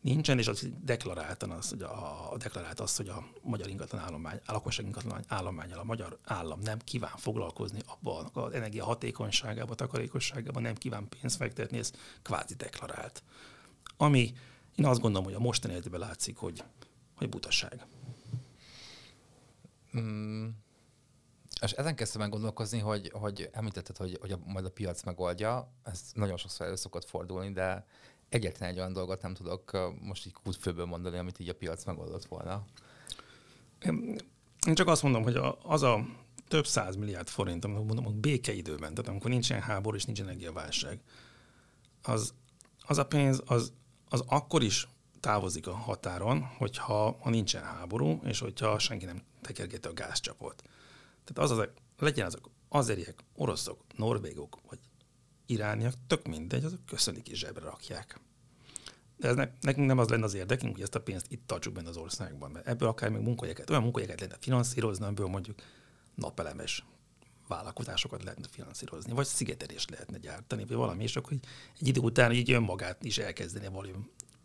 [0.01, 4.51] nincsen, és az deklaráltan az, hogy a, deklarált az, hogy a magyar ingatlan állomány, a
[4.51, 10.75] lakosság ingatlan állományal a magyar állam nem kíván foglalkozni abban az energia hatékonyságában, takarékosságában, nem
[10.75, 13.23] kíván pénzt fektetni, ez kvázi deklarált.
[13.97, 14.33] Ami
[14.75, 16.63] én azt gondolom, hogy a mostani helyzetben látszik, hogy,
[17.15, 17.85] hogy butaság.
[19.97, 20.47] Mm.
[21.61, 25.71] És ezen kezdtem el gondolkozni, hogy, hogy említetted, hogy, hogy a, majd a piac megoldja,
[25.83, 27.85] ez nagyon sokszor elő szokott fordulni, de
[28.29, 32.25] egyetlen egy olyan dolgot nem tudok most így kútfőből mondani, amit így a piac megoldott
[32.25, 32.65] volna.
[34.67, 36.05] Én csak azt mondom, hogy az a
[36.47, 41.01] több száz milliárd forint, amit mondom, hogy békeidőben, tehát amikor nincsen háború és nincs energiaválság,
[42.01, 42.33] az,
[42.81, 43.73] az a pénz, az,
[44.09, 44.87] az akkor is
[45.19, 50.63] távozik a határon, hogyha ha nincsen háború, és hogyha senki nem tekergeti a gázcsapot.
[51.23, 54.79] Tehát az, az legyen azok azeriek, oroszok, norvégok, vagy
[55.49, 58.19] irániak, tök mindegy, azok köszönik és zsebre rakják.
[59.17, 61.73] De ez ne, nekünk nem az lenne az érdekünk, hogy ezt a pénzt itt tartsuk
[61.73, 65.61] benne az országban, mert ebből akár még munkahelyeket, olyan munkahelyeket lehetne finanszírozni, amiből mondjuk
[66.15, 66.85] napelemes
[67.47, 71.37] vállalkozásokat lehetne finanszírozni, vagy szigetelést lehetne gyártani, vagy valami, és akkor
[71.79, 73.93] egy idő után így önmagát is elkezdeni valami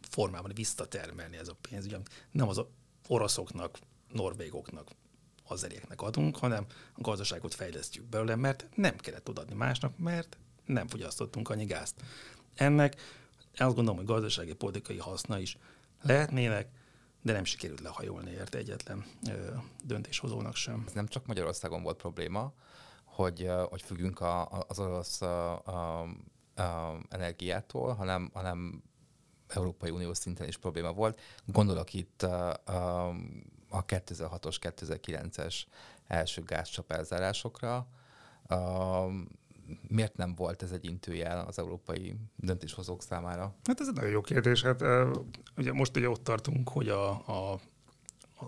[0.01, 1.85] formában visszatermelni ez a pénz.
[1.85, 1.99] Ugye
[2.31, 2.65] nem az
[3.09, 3.79] oroszoknak,
[4.13, 4.91] norvégoknak,
[5.45, 11.49] azerieknek adunk, hanem a gazdaságot fejlesztjük belőle, mert nem kellett odaadni másnak, mert nem fogyasztottunk
[11.49, 11.95] annyi gázt.
[12.55, 12.97] Ennek
[13.57, 15.59] azt gondolom, hogy gazdasági politikai haszna is
[16.03, 16.69] lehetnének,
[17.23, 20.85] de nem sikerült lehajolni érte egyetlen ö, döntéshozónak sem.
[20.87, 22.53] Ez nem csak Magyarországon volt probléma,
[23.05, 26.01] hogy, hogy függünk a, az orosz a, a,
[26.63, 28.83] a energiától, hanem, hanem
[29.49, 31.21] Európai Unió szinten is probléma volt.
[31.47, 33.09] Gondolok itt a, a,
[33.69, 35.63] a 2006-os, 2009-es
[36.07, 37.87] első gázcsap elzárásokra.
[39.89, 43.55] Miért nem volt ez egy intőjel az európai döntéshozók számára?
[43.65, 44.63] Hát ez egy nagyon jó kérdés.
[44.63, 44.83] Hát
[45.57, 47.61] ugye most ugye ott tartunk, hogy a, a,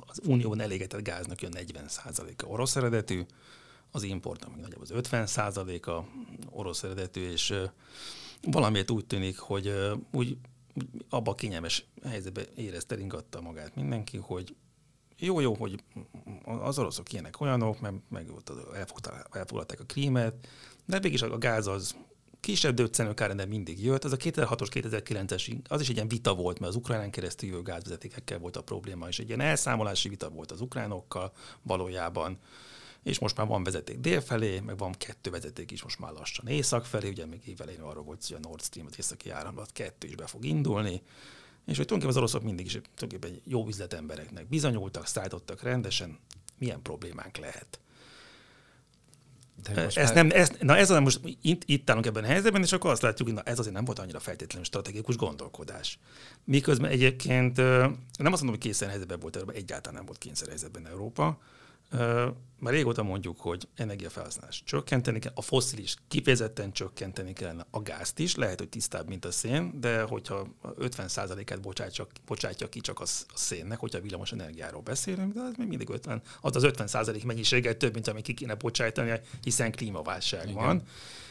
[0.06, 3.22] az unióban elégetett gáznak a 40%-a orosz eredetű,
[3.90, 6.04] az import, ami nagyobb az 50%-a
[6.50, 7.54] orosz eredetű, és
[8.42, 9.72] valamiért úgy tűnik, hogy
[10.12, 10.38] úgy,
[11.08, 14.54] abba a kényelmes helyzetbe érezte, ringatta magát mindenki, hogy
[15.18, 15.82] jó, jó, hogy
[16.44, 18.30] az oroszok ilyenek olyanok, mert meg
[19.30, 20.48] elfoglalták a krímet,
[20.86, 21.96] de végig a gáz az
[22.40, 24.04] kisebb döccenőkár, de mindig jött.
[24.04, 27.62] Az a 2006-os, 2009-es, az is egy ilyen vita volt, mert az ukránán keresztül jövő
[27.62, 32.38] gázvezetékekkel volt a probléma, és egy ilyen elszámolási vita volt az ukránokkal valójában.
[33.02, 36.46] És most már van vezeték dél felé, meg van kettő vezeték is most már lassan
[36.46, 40.06] észak felé, ugye még évelején arról volt, hogy a Nord Stream, az északi áramlat kettő
[40.06, 41.02] is be fog indulni,
[41.66, 46.18] és hogy tulajdonképpen az oroszok mindig is tulajdonképpen jó üzletembereknek bizonyultak, szállítottak rendesen,
[46.58, 47.80] milyen problémánk lehet.
[49.64, 50.14] Ezt már...
[50.14, 53.02] nem, ezt, na ez az, most itt, itt állunk ebben a helyzetben, és akkor azt
[53.02, 55.98] látjuk, hogy na ez azért nem volt annyira feltétlenül stratégikus gondolkodás.
[56.44, 60.86] Miközben egyébként nem azt mondom, hogy kényszer helyzetben volt Európa, egyáltalán nem volt kényszer helyzetben
[60.86, 61.38] Európa,
[62.58, 68.34] már régóta mondjuk, hogy energiafelhasználás csökkenteni kell, a foszilis kifejezetten csökkenteni kellene a gázt is,
[68.34, 73.78] lehet, hogy tisztább, mint a szén, de hogyha 50%-át bocsátja, bocsátja ki csak a, szénnek,
[73.78, 78.08] hogyha villamos energiáról beszélünk, de az még mindig 50, az az 50% mennyiséggel több, mint
[78.08, 80.54] amit ki kéne bocsájtani, hiszen klímaválság Igen.
[80.54, 80.82] van,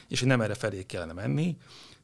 [0.08, 1.58] és hogy nem erre felé kellene menni.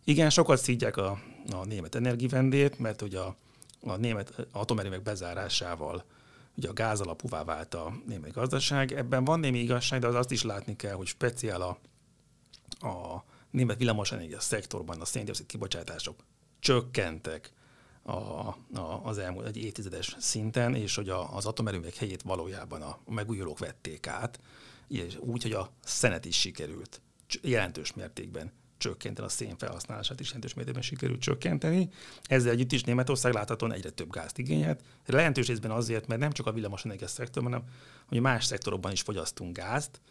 [0.03, 3.35] Igen, sokat szídják a, a német energivendét, mert ugye a,
[3.81, 6.03] a német atomerőmek bezárásával
[6.55, 8.91] ugye a gáz alapúvá vált a német gazdaság.
[8.91, 11.77] Ebben van némi igazság, de az azt is látni kell, hogy speciál a,
[12.87, 16.15] a német villamosenergia szektorban a széndiokszid kibocsátások
[16.59, 17.53] csökkentek
[18.03, 18.55] a, a,
[19.03, 24.07] az elmúlt egy évtizedes szinten, és hogy a, az atomerőművek helyét valójában a megújulók vették
[24.07, 24.39] át,
[25.19, 27.01] úgy, hogy a szenet is sikerült
[27.41, 28.51] jelentős mértékben
[28.81, 31.89] csökkenteni, a szén felhasználását is jelentős mértékben sikerült csökkenteni.
[32.23, 34.81] Ezzel együtt is Németország láthatóan egyre több gázt igényelt.
[35.05, 37.67] Lehetős részben azért, mert nem csak a villamosenergia szektorban, hanem
[38.07, 40.01] hogy más szektorokban is fogyasztunk gázt,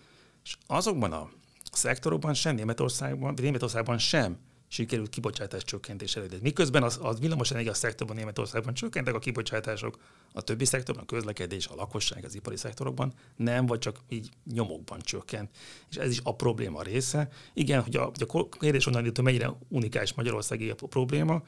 [0.45, 1.31] és azokban a
[1.73, 4.39] szektorokban sem Németországban, Németországban sem
[4.73, 6.39] sikerült kibocsátás csökkentés elérni.
[6.43, 9.99] Miközben az, az villamosenergia szektorban Németországban csökkentek a kibocsátások,
[10.33, 15.01] a többi szektorban, a közlekedés, a lakosság, az ipari szektorokban nem, vagy csak így nyomokban
[15.01, 15.51] csökkent.
[15.91, 17.29] És ez is a probléma része.
[17.55, 21.43] Igen, hogy a, hogy a kérdés onnan hogy mennyire unikális Magyarországi a probléma,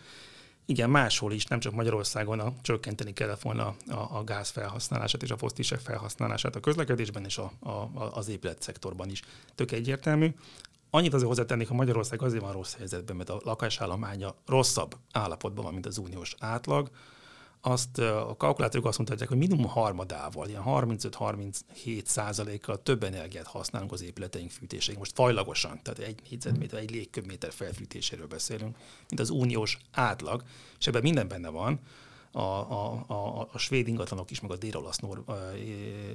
[0.67, 5.31] igen, máshol is, nem csak Magyarországon a, csökkenteni kellett volna a, a gáz felhasználását és
[5.31, 9.23] a fosztisek felhasználását a közlekedésben és a, a, az épületszektorban is.
[9.55, 10.35] Tök egyértelmű.
[10.95, 15.73] Annyit azért hozzátennék, hogy Magyarország azért van rossz helyzetben, mert a lakásállománya rosszabb állapotban van,
[15.73, 16.91] mint az uniós átlag.
[17.61, 24.03] Azt a kalkulátorok azt mutatják, hogy minimum harmadával, ilyen 35-37 százalékkal több energiát használunk az
[24.03, 24.99] épületeink fűtéséig.
[24.99, 28.77] Most fajlagosan, tehát egy négyzetméter, egy légköbméter felfűtéséről beszélünk,
[29.09, 30.43] mint az uniós átlag,
[30.79, 31.81] és ebben minden benne van
[32.33, 34.99] a, a, a, a svéd ingatlanok is, meg a dél-olasz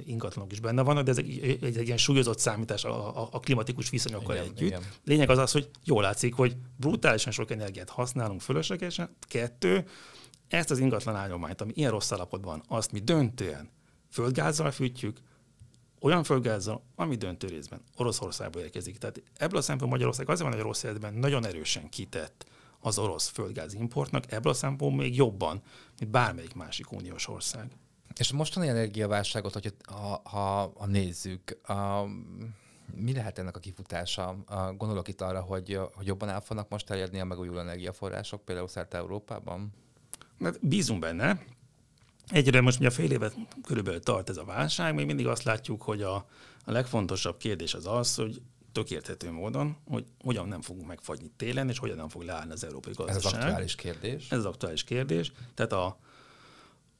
[0.04, 3.40] ingatlanok is benne vannak, de ez egy, egy, egy ilyen súlyozott számítás a, a, a
[3.40, 4.60] klimatikus viszonyokkal igen, együtt.
[4.60, 4.82] Igen.
[5.04, 9.16] Lényeg az az, hogy jól látszik, hogy brutálisan sok energiát használunk fölöslegesen.
[9.20, 9.88] Kettő,
[10.48, 13.70] ezt az ingatlan állományt, ami ilyen rossz állapotban, azt mi döntően
[14.10, 15.18] földgázzal fűtjük,
[16.00, 18.98] olyan földgázzal, ami döntő részben Oroszországból érkezik.
[18.98, 22.46] Tehát ebből a szempontból Magyarország azért van, hogy rossz helyzetben nagyon erősen kitett
[22.80, 25.62] az orosz földgáz importnak, ebből a szempontból még jobban,
[25.98, 27.70] mint bármelyik másik uniós ország.
[28.18, 32.04] És a mostani energiaválságot, hogy ha, ha, ha nézzük, a,
[32.94, 34.28] mi lehet ennek a kifutása?
[34.46, 38.68] A, gondolok itt arra, hogy, hogy jobban el fognak most terjedni a megújuló energiaforrások, például
[38.68, 39.72] szerte Európában?
[40.38, 41.44] Mert bízunk benne.
[42.28, 46.02] Egyre most ugye fél évet körülbelül tart ez a válság, még mindig azt látjuk, hogy
[46.02, 46.14] a,
[46.64, 51.68] a legfontosabb kérdés az az, hogy tök érthető módon, hogy hogyan nem fogunk megfagyni télen,
[51.68, 53.24] és hogyan nem fog leállni az európai gazdaság.
[53.24, 54.30] Ez az aktuális kérdés.
[54.30, 55.32] Ez az aktuális kérdés.
[55.54, 55.98] Tehát a,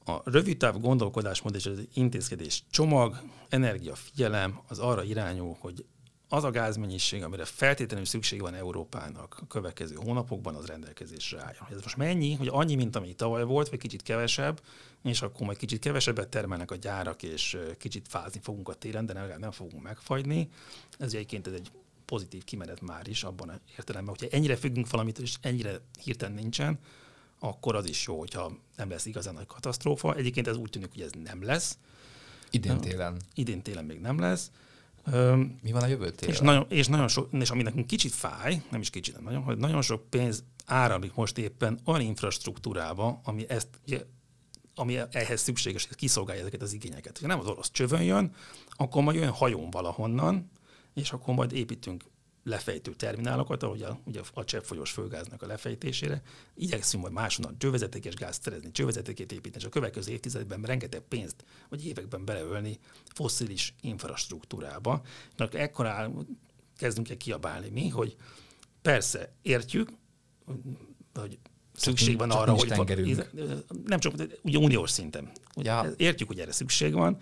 [0.05, 5.85] a rövid táv gondolkodásmód és az intézkedés csomag, energiafigyelem az arra irányul, hogy
[6.29, 11.67] az a gázmennyiség, amire feltétlenül szükség van Európának a következő hónapokban, az rendelkezésre álljon.
[11.71, 14.61] Ez most mennyi, hogy annyi, mint ami tavaly volt, vagy kicsit kevesebb,
[15.03, 19.13] és akkor majd kicsit kevesebbet termelnek a gyárak, és kicsit fázni fogunk a télen, de
[19.13, 20.49] nem, nem fogunk megfagyni.
[20.97, 21.71] Ez egyébként ez egy
[22.05, 26.79] pozitív kimenet már is abban a értelemben, hogyha ennyire függünk valamit, és ennyire hirtelen nincsen,
[27.39, 30.15] akkor az is jó, hogyha nem lesz igazán nagy katasztrófa.
[30.15, 31.77] Egyébként ez úgy tűnik, hogy ez nem lesz.
[32.49, 33.21] Idén télen.
[33.33, 34.51] Idén télen még nem lesz.
[35.61, 36.13] Mi van a jövő?
[36.27, 39.41] És nagyon, és nagyon sok, és ami nekünk kicsit fáj, nem is kicsit, nem nagyon,
[39.41, 43.67] hogy nagyon sok pénz áramlik most éppen olyan infrastruktúrába, ami ezt
[44.75, 47.17] ami ehhez szükséges, hogy kiszolgálja ezeket az igényeket.
[47.19, 48.33] Ha nem az orosz csövön jön,
[48.69, 50.51] akkor majd jön hajón valahonnan,
[50.93, 52.03] és akkor majd építünk
[52.49, 56.21] lefejtő terminálokat, ahogy a, ugye a cseppfolyós földgáznak a lefejtésére.
[56.55, 61.85] Igyekszünk majd máshonnan csővezetékes gázt szerezni, csővezetékét építeni, és a következő évtizedben rengeteg pénzt, vagy
[61.85, 62.79] években beleölni
[63.13, 65.01] fosszilis infrastruktúrába.
[65.35, 66.11] Na, ekkor áll,
[66.77, 68.15] kezdünk el kiabálni mi, hogy
[68.81, 69.89] persze értjük,
[71.13, 71.39] hogy
[71.73, 73.31] szükség van arra, hogy tengerünk.
[73.85, 75.31] nem csak ugye uniós szinten.
[75.55, 75.93] Ugye ja.
[75.97, 77.17] Értjük, hogy erre szükség van,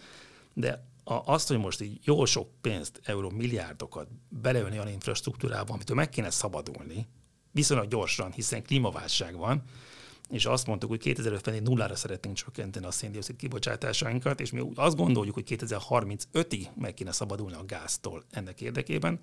[0.54, 5.96] de a, azt, hogy most így jó sok pénzt, euró milliárdokat beleölni olyan infrastruktúrába, amitől
[5.96, 7.08] meg kéne szabadulni,
[7.52, 9.64] viszonylag gyorsan, hiszen klímaválság van,
[10.30, 15.34] és azt mondtuk, hogy 2050-ig nullára szeretnénk csökkenteni a széndiokszid kibocsátásainkat, és mi azt gondoljuk,
[15.34, 19.20] hogy 2035-ig meg kéne szabadulni a gáztól ennek érdekében,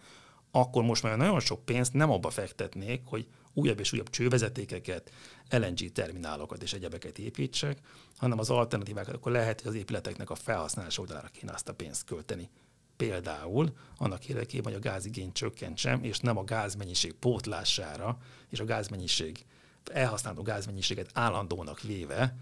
[0.51, 5.11] akkor most már nagyon sok pénzt nem abba fektetnék, hogy újabb és újabb csővezetékeket,
[5.51, 7.79] LNG terminálokat és egyebeket építsek,
[8.17, 12.05] hanem az alternatívákat, akkor lehet, hogy az épületeknek a felhasználás oldalára kéne azt a pénzt
[12.05, 12.51] költeni.
[12.97, 19.45] Például annak érdekében, hogy a gázigény csökkentsem, és nem a gázmennyiség pótlására, és a gázmennyiség,
[19.93, 22.37] elhasználó gázmennyiséget állandónak véve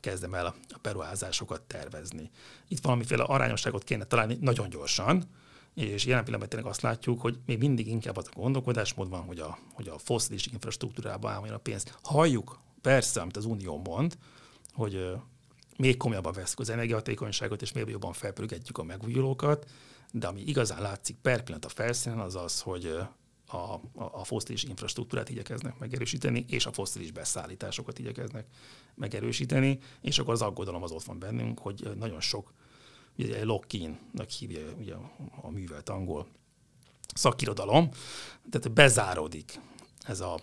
[0.00, 2.30] kezdem el a beruházásokat tervezni.
[2.68, 5.24] Itt valamiféle arányosságot kéne találni nagyon gyorsan,
[5.76, 9.38] és jelen pillanatban tényleg azt látjuk, hogy még mindig inkább az a gondolkodásmód van, hogy
[9.38, 11.84] a, hogy a foszilis infrastruktúrába álljon a pénz.
[12.02, 14.18] Halljuk persze, amit az Unió mond,
[14.72, 15.12] hogy
[15.76, 19.70] még komolyabban veszük az energiahatékonyságot, és még jobban felpörgetjük a megújulókat,
[20.12, 22.98] de ami igazán látszik per pillanat a felszínen, az az, hogy
[23.46, 28.46] a, a, a foszilis infrastruktúrát igyekeznek megerősíteni, és a foszilis beszállításokat igyekeznek
[28.94, 32.52] megerősíteni, és akkor az aggodalom az ott van bennünk, hogy nagyon sok
[33.18, 34.94] ugye lock-in-nak hívja ugye
[35.42, 36.26] a művelt angol
[37.14, 37.88] szakirodalom,
[38.50, 39.60] tehát bezáródik
[40.06, 40.40] ez a,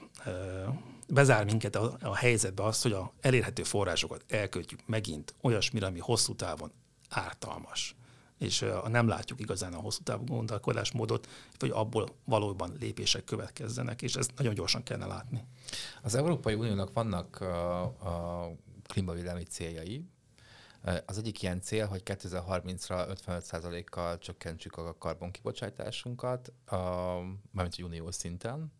[1.08, 6.36] bezár minket a, a helyzetbe az, hogy a elérhető forrásokat elköltjük megint olyasmire, ami hosszú
[6.36, 6.72] távon
[7.10, 7.96] ártalmas.
[8.38, 11.28] és nem látjuk igazán a hosszú távú gondolkodásmódot,
[11.60, 15.44] hogy abból valóban lépések következzenek, és ezt nagyon gyorsan kellene látni.
[16.02, 18.52] Az Európai Uniónak vannak a, a
[18.88, 20.04] klímavédelmi céljai,
[21.06, 26.78] az egyik ilyen cél, hogy 2030-ra 55%-kal csökkentsük a karbonkibocsátásunkat, a,
[27.52, 28.72] mármint uniós szinten,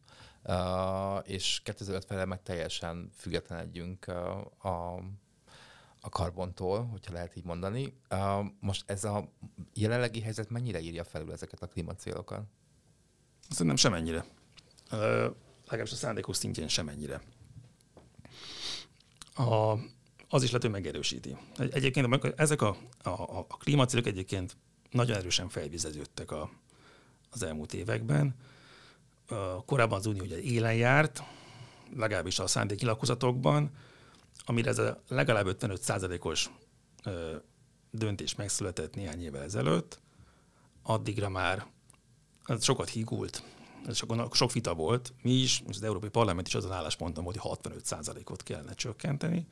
[1.24, 4.96] és 2050-re meg teljesen függetlenedjünk a,
[6.02, 7.98] a karbontól, hogyha lehet így mondani.
[8.60, 9.32] Most ez a
[9.74, 12.44] jelenlegi helyzet mennyire írja felül ezeket a klímacélokat?
[13.50, 14.26] Szerintem semennyire.
[15.64, 17.22] Legalábbis a szándékos szintjén semennyire.
[19.36, 19.74] A,
[20.34, 21.38] az is lehet, hogy megerősíti.
[21.58, 24.58] Egyébként ezek a, a, a klímacélok egyébként
[24.92, 26.50] nagyon erősen felvizeződtek a,
[27.30, 28.36] az elmúlt években.
[29.66, 31.24] Korábban az Unió ugye élen járt,
[31.96, 33.72] legalábbis a szándéknyilatkozatokban,
[34.46, 36.50] amire ez a legalább 55 százalékos
[37.92, 40.02] döntés megszületett néhány évvel ezelőtt,
[40.84, 41.66] addigra már
[42.60, 43.44] sokat hígult,
[43.92, 45.14] sok, sok vita volt.
[45.22, 49.48] Mi is, és az Európai Parlament is azon állásponton volt, hogy 65 százalékot kellene csökkenteni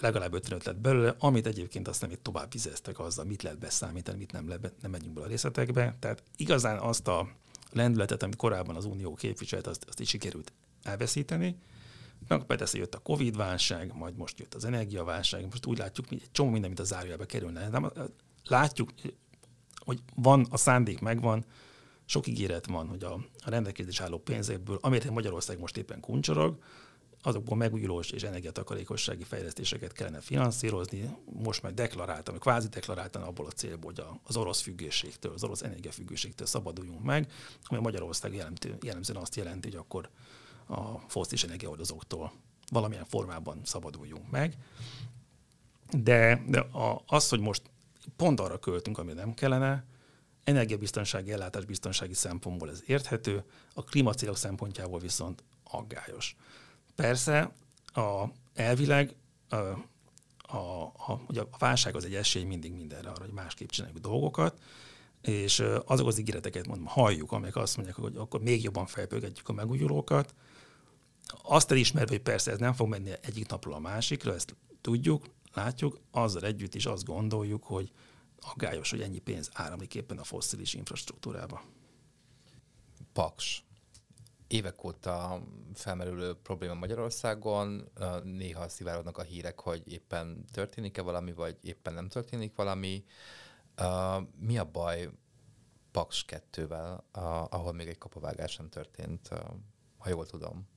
[0.00, 4.32] legalább 55 lett belőle, amit egyébként aztán még tovább vizeztek azzal, mit lehet beszámítani, mit
[4.32, 5.96] nem lehet, nem megyünk bele a részletekbe.
[5.98, 7.28] Tehát igazán azt a
[7.72, 10.52] lendületet, amit korábban az Unió képviselt, azt, azt is sikerült
[10.82, 11.56] elveszíteni.
[12.28, 16.30] Meg persze jött a Covid-válság, majd most jött az energiaválság, most úgy látjuk, hogy egy
[16.32, 17.68] csomó minden, mint a zárójelbe kerülne.
[17.68, 17.80] De
[18.44, 18.92] látjuk,
[19.76, 21.44] hogy van, a szándék megvan,
[22.04, 23.12] sok ígéret van, hogy a,
[23.44, 26.58] a rendelkezés álló pénzekből, amire Magyarország most éppen kuncsorog,
[27.26, 31.16] azokból megújulós és energiatakarékossági fejlesztéseket kellene finanszírozni.
[31.24, 36.46] Most már deklaráltam, kvázi deklaráltam abból a célból, hogy az orosz függőségtől, az orosz energiafüggőségtől
[36.46, 37.32] szabaduljunk meg,
[37.64, 40.08] ami Magyarország jelentő, jellemzően azt jelenti, hogy akkor
[40.66, 42.32] a fosszilis energiaoldozóktól
[42.70, 44.56] valamilyen formában szabaduljunk meg.
[45.90, 47.62] De, de a, az, hogy most
[48.16, 49.84] pont arra költünk, ami nem kellene,
[50.44, 56.36] energiabiztonsági, ellátásbiztonsági szempontból ez érthető, a klímacélok szempontjából viszont aggályos.
[56.94, 57.52] Persze
[57.86, 59.14] a, elvileg
[59.48, 59.56] a,
[60.56, 64.60] a, a, ugye a válság az egy esély mindig mindenre arra, hogy másképp csináljuk dolgokat,
[65.20, 69.52] és azok az ígéreteket mondom, halljuk, amelyek azt mondják, hogy akkor még jobban felpörgetjük a
[69.52, 70.34] megújulókat.
[71.42, 76.00] Azt elismerve, hogy persze ez nem fog menni egyik napról a másikra, ezt tudjuk, látjuk,
[76.10, 77.92] azzal együtt is azt gondoljuk, hogy
[78.40, 81.62] aggályos, hogy ennyi pénz áramlik éppen a fosszilis infrastruktúrába.
[83.12, 83.64] Paks
[84.46, 85.42] évek óta
[85.74, 87.90] felmerülő probléma Magyarországon,
[88.22, 93.04] néha szivárodnak a hírek, hogy éppen történik-e valami, vagy éppen nem történik valami.
[94.38, 95.10] Mi a baj
[95.90, 97.00] Paks 2-vel,
[97.50, 99.28] ahol még egy kapavágás nem történt,
[99.98, 100.68] ha jól tudom?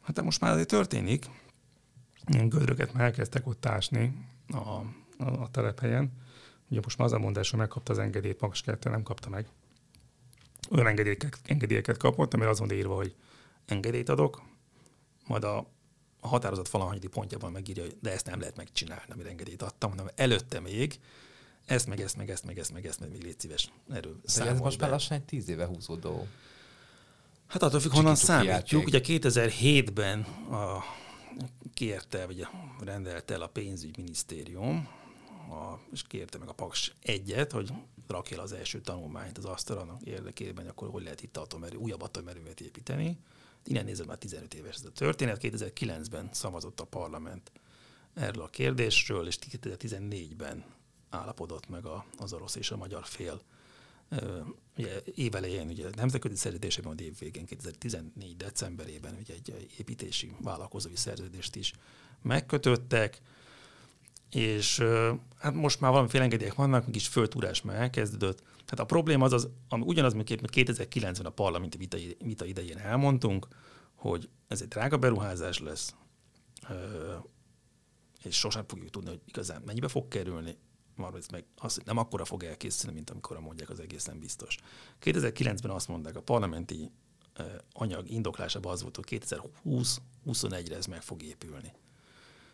[0.00, 1.26] Hát most már azért történik.
[2.26, 4.84] Gödröket már elkezdtek ott ásni a, a,
[5.18, 6.12] a telephelyen.
[6.70, 9.48] Ugye most már az a mondás, hogy megkapta az engedélyt, Paks 2 nem kapta meg
[10.70, 13.14] olyan engedélyeket, engedélyeket kapott, amire azon írva, hogy
[13.66, 14.42] engedélyt adok,
[15.26, 15.56] majd a,
[16.20, 20.08] a határozat valahanyadik pontjában megírja, hogy de ezt nem lehet megcsinálni, amire engedélyt adtam, hanem
[20.14, 21.00] előtte még
[21.66, 24.58] ezt, meg ezt, meg ezt, meg ezt, meg ezt, meg még légy szíves erről ez
[24.58, 26.26] most már lassan egy tíz éve húzódó.
[27.46, 28.86] Hát attól függ, honnan számítjuk.
[28.86, 30.84] Ugye 2007-ben a,
[31.74, 32.46] kérte, vagy
[32.80, 34.88] rendelte el a pénzügyminisztérium,
[35.50, 37.72] a, és kérte meg a Paks egyet, hogy
[38.10, 43.18] rakja az első tanulmányt az asztalon érdekében, akkor hogy lehet itt atomerő, újabb atomerővet építeni.
[43.64, 45.38] Innen nézve már 15 éves ez a történet.
[45.42, 47.52] 2009-ben szavazott a parlament
[48.14, 50.64] erről a kérdésről, és 2014-ben
[51.10, 53.40] állapodott meg a, az orosz és a magyar fél.
[54.76, 61.56] Ugye évelején, ugye nemzetközi szerződésében, a év végén, 2014 decemberében ugye egy építési vállalkozói szerződést
[61.56, 61.72] is
[62.22, 63.20] megkötöttek
[64.30, 64.82] és
[65.38, 68.38] hát most már valamiféle engedélyek vannak, mégis föltúrás már elkezdődött.
[68.38, 71.88] Tehát a probléma az, az ami ugyanaz, mint 2009-ben a parlamenti
[72.18, 73.48] vita, idején elmondtunk,
[73.94, 75.94] hogy ez egy drága beruházás lesz,
[78.22, 80.56] és sosem fogjuk tudni, hogy igazán mennyibe fog kerülni,
[81.16, 84.58] ez meg az, hogy nem akkora fog elkészülni, mint amikor mondják, az egészen biztos.
[85.02, 86.90] 2009-ben azt mondták, a parlamenti
[87.72, 91.72] anyag indoklásában az volt, hogy 2020-21-re ez meg fog épülni.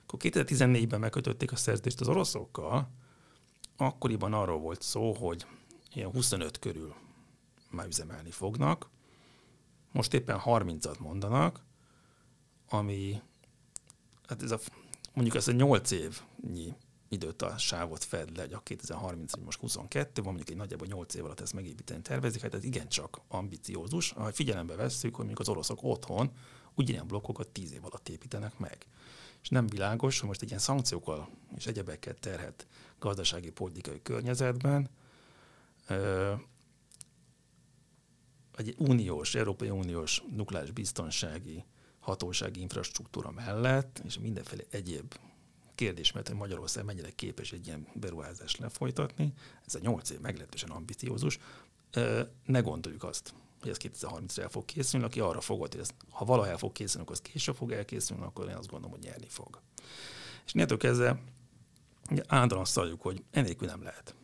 [0.07, 2.91] Akkor 2014-ben megkötötték a szerződést az oroszokkal,
[3.77, 5.47] akkoriban arról volt szó, hogy
[5.95, 6.95] ilyen 25 körül
[7.71, 8.91] már üzemelni fognak,
[9.93, 11.65] most éppen 30-at mondanak,
[12.69, 13.23] ami,
[14.27, 14.59] hát ez a,
[15.15, 16.75] mondjuk ez a 8 évnyi
[17.09, 21.15] időt a sávot fed le, a 2030, hogy most 22 van, mondjuk egy nagyjából 8
[21.15, 25.49] év alatt ezt megépíteni tervezik, hát ez igencsak ambiciózus, ha figyelembe vesszük, hogy mondjuk az
[25.49, 26.31] oroszok otthon
[26.75, 28.87] ugyanilyen blokkokat 10 év alatt építenek meg
[29.47, 32.67] és nem világos, hogy most egy ilyen szankciókkal és egyebeket terhet
[32.99, 34.91] gazdasági politikai környezetben
[38.57, 41.65] egy uniós, Európai Uniós nukleáris biztonsági
[41.99, 45.15] hatósági infrastruktúra mellett, és mindenféle egyéb
[45.75, 49.33] kérdés, mert hogy Magyarország mennyire képes egy ilyen beruházást lefolytatni,
[49.67, 51.39] ez a nyolc év meglehetősen ambiciózus,
[52.45, 56.25] ne gondoljuk azt, hogy ez 2030-ra el fog készülni, aki arra fogod, hogy ez, ha
[56.25, 59.29] valaha el fog készülni, akkor az később fog elkészülni, akkor én azt gondolom, hogy nyerni
[59.29, 59.61] fog.
[60.47, 61.21] És nézzük kezdve
[62.27, 64.15] állandóan szaljuk, hogy enélkül nem lehet.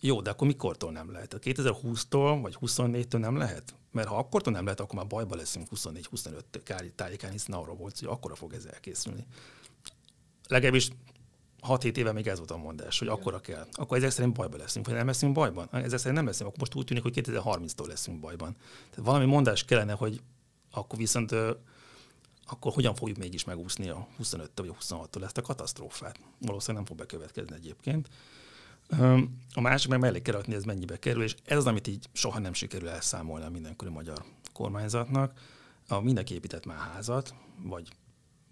[0.00, 1.34] Jó, de akkor mikortól nem lehet?
[1.34, 3.74] A 2020-tól vagy 24-től nem lehet?
[3.92, 8.08] Mert ha akkortól nem lehet, akkor már bajba leszünk 24-25 tájékán, hiszen arról volt, hogy
[8.08, 9.26] akkora fog ez elkészülni.
[10.48, 10.90] Legalábbis
[11.68, 13.66] 6-7 éve még ez volt a mondás, hogy akkora kell.
[13.72, 15.68] Akkor ezek szerint bajba leszünk, vagy nem leszünk bajban?
[15.72, 18.56] Ezek szerint nem leszünk, akkor most úgy tűnik, hogy 2030-tól leszünk bajban.
[18.90, 20.20] Tehát valami mondás kellene, hogy
[20.70, 21.34] akkor viszont
[22.46, 26.18] akkor hogyan fogjuk mégis megúszni a 25 vagy a 26-tól ezt a katasztrófát?
[26.38, 28.08] Valószínűleg nem fog bekövetkezni egyébként.
[29.54, 32.38] A másik meg mellé kell rakni, ez mennyibe kerül, és ez az, amit így soha
[32.38, 35.40] nem sikerül elszámolni a mindenkori magyar kormányzatnak.
[35.88, 37.88] A mindenki épített már házat, vagy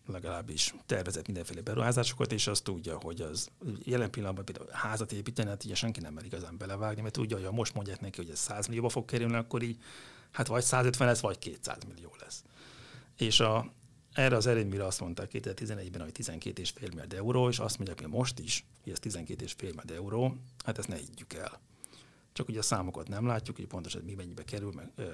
[0.06, 3.48] legalábbis tervezett mindenféle beruházásokat, és azt tudja, hogy az
[3.82, 7.46] jelen pillanatban például házat építeni, hát ugye senki nem mer igazán belevágni, mert tudja, hogy
[7.46, 9.78] ha most mondják neki, hogy ez 100 millióba fog kerülni, akkor így
[10.30, 12.44] hát vagy 150 lesz, vagy 200 millió lesz.
[13.16, 13.72] És a,
[14.12, 18.38] erre az eredményre azt mondták 2011-ben, hogy 12,5 milliárd euró, és azt mondják, hogy most
[18.38, 21.60] is, hogy ez 12,5 milliárd euró, hát ezt ne higgyük el.
[22.32, 25.04] Csak ugye a számokat nem látjuk, hogy pontosan mi mennyibe kerül, meg ö,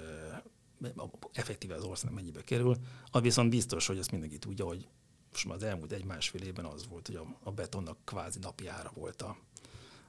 [1.33, 2.77] effektíve az ország mennyibe kerül.
[3.11, 4.89] Az viszont biztos, hogy ezt mindenki tudja, hogy
[5.31, 8.91] most már az elmúlt egy-másfél évben az volt, hogy a, a betonnak kvázi napi ára
[8.95, 9.37] volt a,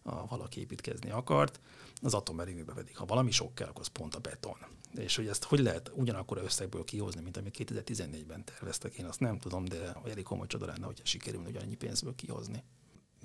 [0.03, 1.59] a valaki építkezni akart,
[2.01, 4.57] az atomerőműben pedig, ha valami sok kell, akkor az pont a beton.
[4.95, 9.39] És hogy ezt hogy lehet ugyanakkor összegből kihozni, mint amit 2014-ben terveztek, én azt nem
[9.39, 12.63] tudom, de elég komoly csoda lenne, hogyha sikerülne ugyanannyi pénzből kihozni.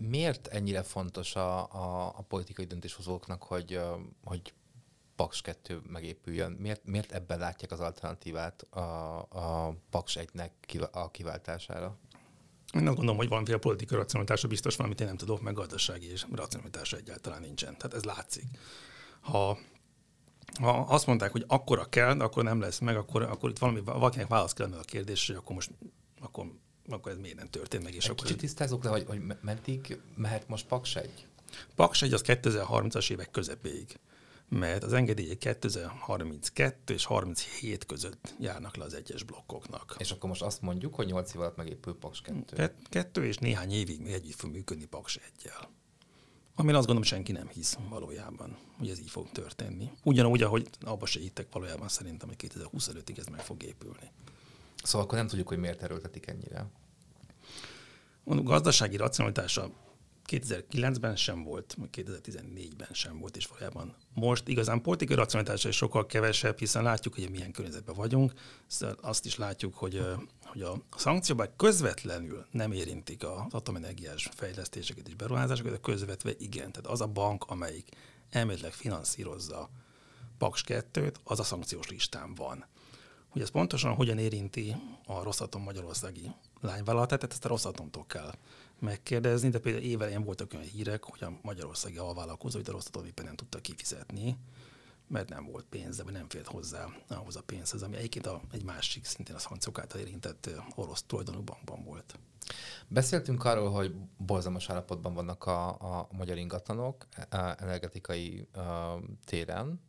[0.01, 3.81] Miért ennyire fontos a, a, a politikai döntéshozóknak, hogy,
[4.25, 4.53] hogy
[5.17, 6.53] Paks 2 megépüljön?
[6.53, 8.81] Miért, miért ebben látják az alternatívát a,
[9.19, 11.97] a Paks 1-nek a kiváltására?
[12.75, 16.11] Én azt gondolom, hogy valamiféle politikai racionalitása biztos van, amit én nem tudok, meg gazdasági
[16.11, 17.77] és racionalitása egyáltalán nincsen.
[17.77, 18.45] Tehát ez látszik.
[19.21, 19.59] Ha
[20.61, 23.81] ha azt mondták, hogy akkora kell, de akkor nem lesz meg, akkor, akkor itt valami,
[23.81, 25.71] valakinek válasz kellene a kérdés, hogy akkor most
[26.21, 26.53] akkor,
[26.89, 27.95] akkor ez miért nem történt meg.
[27.95, 31.27] És Egy akkor kicsit tisztázunk le, hogy, hogy meddig mehet most Paks 1?
[31.75, 33.99] Paks 1 az 2030-as évek közepéig
[34.49, 39.97] mert az engedélyek 2032 és 37 között járnak le az egyes blokkoknak.
[39.99, 42.75] És akkor most azt mondjuk, hogy 8 év alatt megépül Paks 2.
[42.89, 45.51] Kettő és néhány évig még együtt fog működni Paks 1
[46.57, 49.91] Amire azt gondolom, senki nem hisz valójában, hogy ez így fog történni.
[50.03, 54.11] Ugyanúgy, ahogy abba se hittek valójában szerintem, hogy 2025-ig ez meg fog épülni.
[54.83, 56.67] Szóval akkor nem tudjuk, hogy miért erőltetik ennyire.
[58.25, 59.71] Mondjuk gazdasági racionalitása
[60.27, 66.59] 2009-ben sem volt, 2014-ben sem volt, és valójában most igazán politikai racionalitása is sokkal kevesebb,
[66.59, 68.33] hiszen látjuk, hogy milyen környezetben vagyunk,
[68.67, 70.03] szóval azt is látjuk, hogy,
[70.45, 76.73] hogy a szankciók közvetlenül nem érintik az atomenergiás fejlesztéseket és beruházásokat, de közvetve igen.
[76.73, 77.89] Tehát az a bank, amelyik
[78.31, 79.71] elméletileg finanszírozza
[80.39, 82.67] Paks 2-t, az a szankciós listán van.
[83.29, 88.33] Hogy ez pontosan hogyan érinti a Rosszatom Magyarországi lányvállalatát, tehát ezt a Rosszatomtól kell
[88.79, 93.25] megkérdezni, de például évelején voltak olyan hírek, hogy a magyarországi alvállalkozó, hogy a Rosszatom éppen
[93.25, 94.37] nem tudta kifizetni,
[95.09, 98.65] mert nem volt pénze, vagy nem fért hozzá ahhoz a pénzhez, ami egyébként a, egy
[98.65, 102.19] másik, szintén a szankciók által érintett orosz tulajdonú bankban volt.
[102.89, 107.07] Beszéltünk arról, hogy borzalmas állapotban vannak a, a magyar ingatlanok
[107.59, 108.65] energetikai uh,
[109.25, 109.81] téren.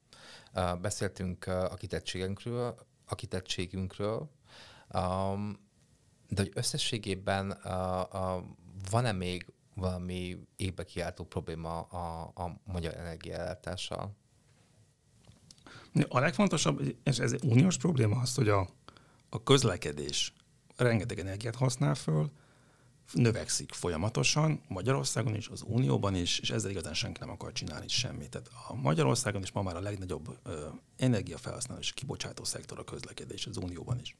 [0.54, 2.76] Uh, beszéltünk a kitettségünkről,
[3.06, 4.30] a kitettségünkről,
[4.94, 5.60] um,
[6.30, 8.44] de hogy összességében uh, uh,
[8.90, 14.16] van-e még valami égbe kiáltó probléma a, a magyar energiaellátással?
[16.08, 18.70] A legfontosabb, és ez egy uniós probléma az, hogy a,
[19.30, 20.34] a közlekedés
[20.76, 22.32] rengeteg energiát használ föl,
[23.14, 28.30] növekszik folyamatosan, Magyarországon is, az Unióban is, és ezzel igazán senki nem akar csinálni semmit.
[28.30, 30.68] Tehát a Magyarországon is ma már a legnagyobb ö,
[30.98, 34.16] energiafelhasználó kibocsátó szektor a közlekedés az Unióban is.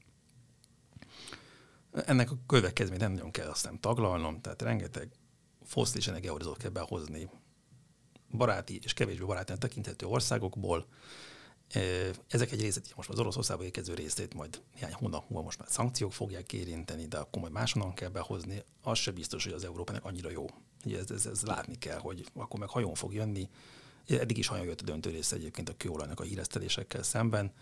[2.04, 5.10] Ennek a következményt nem nagyon kell aztán taglalnom, tehát rengeteg
[5.64, 7.28] fosszilis energiahordozót kell behozni
[8.30, 10.86] baráti és kevésbé baráti tekinthető országokból.
[12.28, 16.12] Ezek egy részét, most az Oroszországba érkező részét majd néhány hónap múlva most már szankciók
[16.12, 18.62] fogják érinteni, de akkor majd máshonnan kell behozni.
[18.82, 20.44] Az se biztos, hogy az Európának annyira jó.
[20.84, 23.48] Ugye ez, ez, ez látni kell, hogy akkor meg hajón fog jönni.
[24.06, 27.52] Eddig is hajón jött a döntő része egyébként a kőolajnak a híresztelésekkel szemben,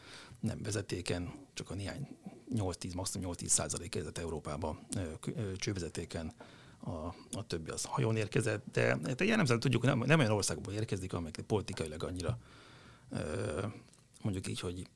[0.41, 2.09] nem vezetéken, csak a néhány
[2.57, 4.79] 8-10, maximum 8-10 százalék érkezett Európába
[5.57, 6.33] csővezetéken,
[6.87, 6.91] a,
[7.33, 11.41] a többi az hajón érkezett, de hát jellemzően tudjuk, nem, nem olyan országból érkezik, amelyek
[11.47, 12.39] politikailag annyira
[14.23, 14.87] mondjuk így, hogy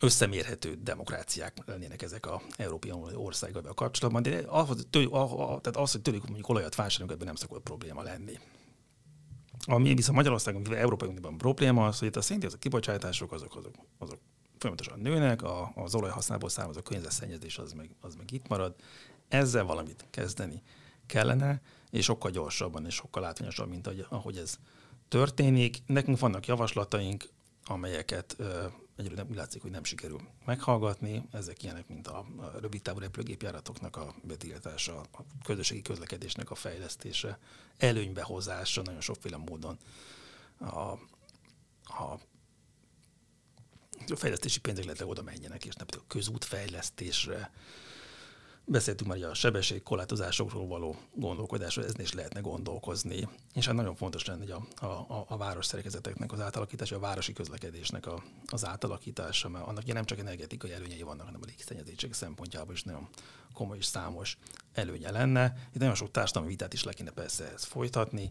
[0.00, 6.24] összemérhető demokráciák lennének ezek a Európai országokban kapcsolatban, de az, tőlük, tehát az, hogy tőlük
[6.24, 8.38] mondjuk olajat vásárolunk, ebben nem szokott probléma lenni.
[9.66, 13.74] Ami viszont Magyarországon, mivel Európai Unióban probléma az, hogy itt a széndiokszid kibocsátások azok, azok,
[13.98, 14.18] azok
[14.58, 18.74] folyamatosan nőnek, a, az olajhasználatból származó környezetszennyezés az meg, az meg itt marad.
[19.28, 20.62] Ezzel valamit kezdeni
[21.06, 21.60] kellene,
[21.90, 24.58] és sokkal gyorsabban és sokkal látványosabban, mint ahogy, ahogy ez
[25.08, 25.78] történik.
[25.86, 27.28] Nekünk vannak javaslataink,
[27.64, 28.36] amelyeket
[28.96, 31.28] nem, úgy látszik, hogy nem sikerül meghallgatni.
[31.32, 32.26] Ezek ilyenek, mint a,
[32.60, 37.38] rövid távú repülőgépjáratoknak a betiltása, a közösségi közlekedésnek a fejlesztése,
[37.76, 39.78] előnybehozása nagyon sokféle módon.
[40.58, 40.92] A,
[41.82, 42.18] a
[44.16, 47.50] fejlesztési pénzek lehet oda menjenek, és nem a közútfejlesztésre,
[48.68, 53.28] Beszéltünk már a sebességkorlátozásokról való gondolkodásról, ezen is lehetne gondolkozni.
[53.54, 57.32] És hát nagyon fontos lenne hogy a, a, a város szerkezeteknek az átalakítása, a városi
[57.32, 62.12] közlekedésnek a, az átalakítása, mert annak ugye nem csak energetikai előnyei vannak, hanem a légszennyezések
[62.12, 63.08] szempontjából is nagyon
[63.52, 64.38] komoly és számos
[64.72, 65.68] előnye lenne.
[65.72, 68.30] Itt nagyon sok társadalmi vitát is le kéne persze ezt folytatni.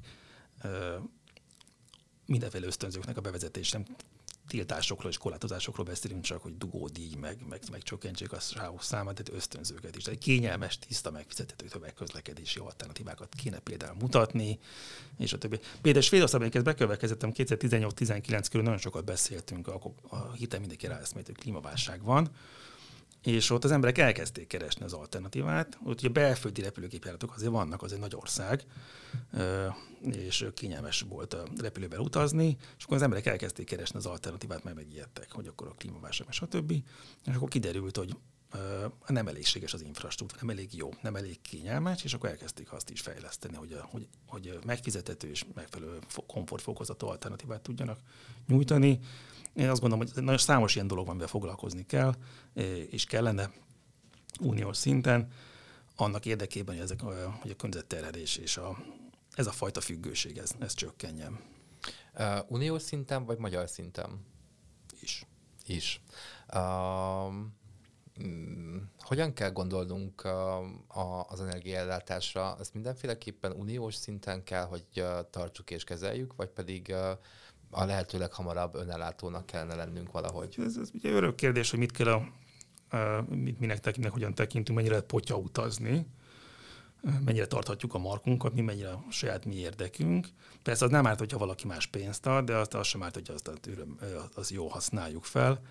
[2.26, 3.86] Mindenféle ösztönzőknek a bevezetés nem
[4.48, 9.42] tiltásokról és korlátozásokról beszélünk, csak hogy dugódíj, meg, meg, meg csökkentsék a sávok számát, tehát
[9.42, 10.04] ösztönzőket is.
[10.04, 14.60] Tehát kényelmes, tiszta, megfizethető tömegközlekedési alternatívákat kéne például mutatni,
[15.18, 15.60] és a többi.
[15.82, 21.36] Például Svédországban, én bekövetkezettem 2018-19 körül nagyon sokat beszéltünk, akkor a hitem mindenki ráeszmélt, hogy
[21.36, 22.30] klímaválság van,
[23.26, 25.78] és ott az emberek elkezdték keresni az alternatívát.
[25.84, 28.66] Ott ugye belföldi repülőgépjáratok azért vannak, az egy nagy ország,
[30.12, 34.76] és kényelmes volt a repülőben utazni, és akkor az emberek elkezdték keresni az alternatívát, mert
[34.76, 36.72] megijedtek, hogy akkor a klímaválság, stb.
[37.26, 38.16] És akkor kiderült, hogy
[39.08, 43.02] nem elégséges az infrastruktúra, nem elég jó, nem elég kényelmes, és akkor elkezdték azt is
[43.02, 48.00] fejleszteni, hogy, hogy, hogy megfizethető és megfelelő komfortfokozatú alternatívát tudjanak
[48.48, 49.00] nyújtani.
[49.56, 52.14] Én azt gondolom, hogy nagyon számos ilyen dolog van, amivel foglalkozni kell,
[52.90, 53.52] és kellene
[54.40, 55.32] uniós szinten,
[55.96, 57.02] annak érdekében, hogy, ezek,
[57.42, 58.78] hogy a környezetterhelés és a,
[59.36, 61.40] ez a fajta függőség, ez, ez csökkenjen.
[62.18, 64.26] Uh, uniós szinten, vagy magyar szinten?
[65.00, 65.26] Is.
[65.66, 66.02] Is.
[66.54, 67.34] Uh,
[69.00, 72.56] hogyan kell gondolnunk uh, az energiaellátásra?
[72.60, 77.20] Ezt mindenféleképpen uniós szinten kell, hogy uh, tartsuk és kezeljük, vagy pedig uh,
[77.78, 80.56] a lehető leghamarabb önellátónak kellene lennünk valahogy.
[80.66, 82.28] Ez, ez ugye örök kérdés, hogy mit kell a,
[82.98, 86.08] a mit, minek tekintünk, hogyan tekintünk, mennyire lehet potya utazni,
[87.26, 90.28] mennyire tarthatjuk a markunkat, mi mennyire a saját mi érdekünk.
[90.64, 93.32] Persze az nem árt, hogyha valaki más pénzt ad, de az, az sem árt, hogy
[93.34, 93.58] azt az,
[94.36, 95.62] az jó használjuk fel.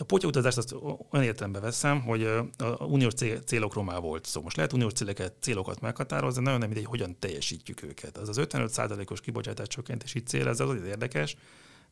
[0.00, 0.74] A potyautazást azt
[1.10, 2.24] olyan értelemben veszem, hogy
[2.58, 3.12] a uniós
[3.44, 4.42] célokról már volt szó.
[4.42, 8.16] Most lehet uniós céleket, célokat meghatározni, nagyon nem mindegy, hogyan teljesítjük őket.
[8.16, 11.36] Az az 55%-os kibocsátás csökkentési cél, ez az az érdekes,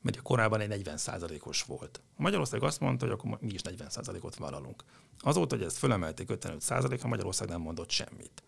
[0.02, 2.00] mert korábban egy 40%-os volt.
[2.16, 4.84] A Magyarország azt mondta, hogy akkor mi is 40%-ot vállalunk.
[5.18, 8.42] Azóta, hogy ezt fölemelték 55%-ra, Magyarország nem mondott semmit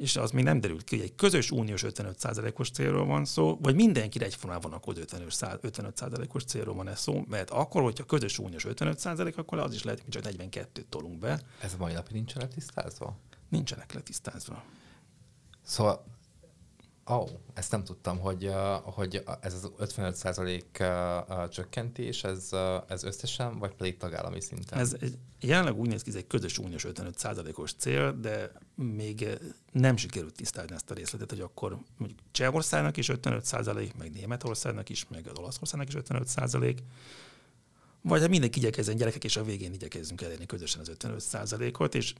[0.00, 3.74] és az még nem derült ki, hogy egy közös uniós 55%-os célról van szó, vagy
[3.74, 9.36] mindenkire egyformán van akkor 55%-os célról van ez szó, mert akkor, hogyha közös uniós 55%,
[9.36, 11.40] akkor az is lehet, hogy csak 42-t tolunk be.
[11.60, 13.16] Ez a mai napig nincsenek tisztázva?
[13.48, 14.62] Nincsenek letisztázva.
[15.62, 16.04] Szóval
[17.10, 18.50] Ó, oh, ezt nem tudtam, hogy,
[18.82, 22.50] hogy ez az 55% csökkentés, ez,
[22.88, 24.78] ez összesen, vagy pedig tagállami szinten?
[24.78, 29.28] Ez egy, jelenleg úgy néz ki, ez egy közös uniós 55%-os cél, de még
[29.72, 35.06] nem sikerült tisztázni ezt a részletet, hogy akkor mondjuk Csehországnak is 55%, meg Németországnak is,
[35.08, 36.76] meg az Olaszországnak is 55%,
[38.02, 42.14] vagy hát mindenki igyekezzen gyerekek, és a végén igyekezzünk elérni közösen az 55%-ot, és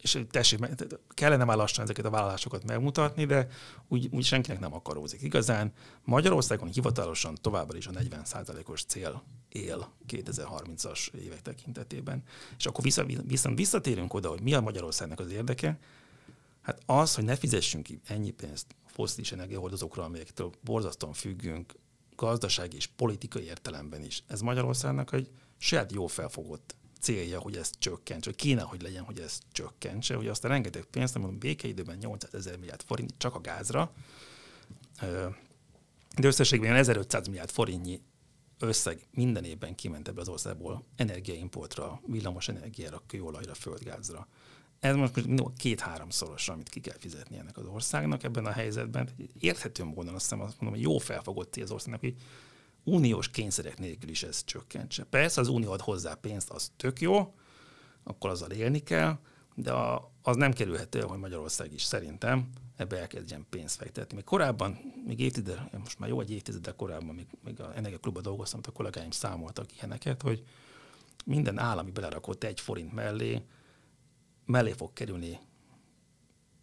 [0.00, 0.60] és tessék,
[1.08, 3.48] kellene már lassan ezeket a vállalásokat megmutatni, de
[3.88, 5.22] úgy, úgy senkinek nem akarózik.
[5.22, 5.72] Igazán
[6.04, 12.22] Magyarországon hivatalosan továbbra is a 40%-os cél él 2030-as évek tekintetében.
[12.58, 15.78] És akkor vissza, viszont visszatérünk oda, hogy mi a Magyarországnak az érdeke,
[16.60, 21.74] hát az, hogy ne fizessünk ki ennyi pénzt foszilis energiahordozókra, amelyektől borzasztóan függünk,
[22.16, 24.22] gazdasági és politikai értelemben is.
[24.26, 29.18] Ez Magyarországnak egy saját jó felfogott célja, hogy ezt csökkentse, hogy kéne, hogy legyen, hogy
[29.18, 33.40] ezt csökkentse, hogy azt a rengeteg pénzt, mondom, békeidőben 800 ezer milliárd forint csak a
[33.40, 33.92] gázra,
[36.16, 38.00] de összességben 1500 milliárd forintnyi
[38.58, 44.28] összeg minden évben kiment ebből az országból energiaimportra, villamos energiára, kőolajra, földgázra.
[44.80, 45.12] Ez most
[45.56, 49.08] két-háromszoros, amit ki kell fizetni ennek az országnak ebben a helyzetben.
[49.38, 52.14] Érthető módon azt hiszem, azt mondom, hogy jó felfogott az országnak, hogy
[52.88, 55.04] uniós kényszerek nélkül is ez csökkentse.
[55.04, 57.34] Persze az unió ad hozzá pénzt, az tök jó,
[58.02, 59.18] akkor azzal élni kell,
[59.54, 64.14] de a, az nem kerülhető, hogy Magyarország is szerintem ebbe elkezdjen pénzt fektetni.
[64.14, 68.60] Még korábban, még évtized, most már jó egy évtizeddel korábban, még, még a Energiaklubban dolgoztam,
[68.66, 70.44] a kollégáim számoltak ilyeneket, hogy
[71.24, 73.42] minden állami belerakott egy forint mellé,
[74.44, 75.38] mellé fog kerülni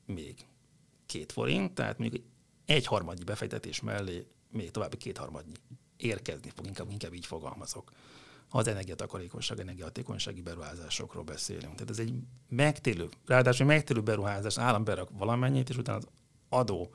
[0.05, 0.45] még
[1.05, 2.23] két forint, tehát mondjuk
[2.65, 5.53] egy harmadnyi befektetés mellé még további két harmadnyi
[5.97, 7.91] érkezni fog, inkább, inkább így fogalmazok.
[8.49, 11.73] Az energiatakarékosság, energiahatékonysági beruházásokról beszélünk.
[11.73, 12.13] Tehát ez egy
[12.49, 16.07] megtérő, ráadásul megtérő beruházás, állam berak valamennyit, és utána az
[16.49, 16.93] adó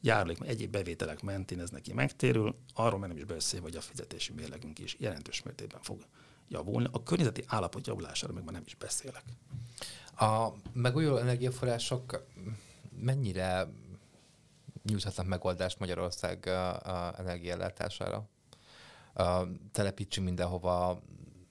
[0.00, 4.78] járulék, egyéb bevételek mentén ez neki megtérül, arról nem is beszél, hogy a fizetési mérlegünk
[4.78, 6.06] is jelentős mértékben fog
[6.48, 6.88] javulni.
[6.92, 9.22] A környezeti állapot javulására meg már nem is beszélek.
[10.16, 12.24] A megújuló energiaforrások
[13.00, 13.68] mennyire
[14.82, 16.46] nyújthatnak megoldást Magyarország
[17.16, 18.28] energiaellátására?
[19.72, 21.02] Telepítsünk mindenhova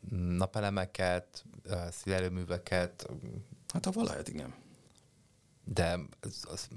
[0.09, 1.45] napelemeket,
[1.91, 3.09] szélerőműveket.
[3.73, 4.53] Hát a valahelyet igen.
[5.63, 6.67] De az, az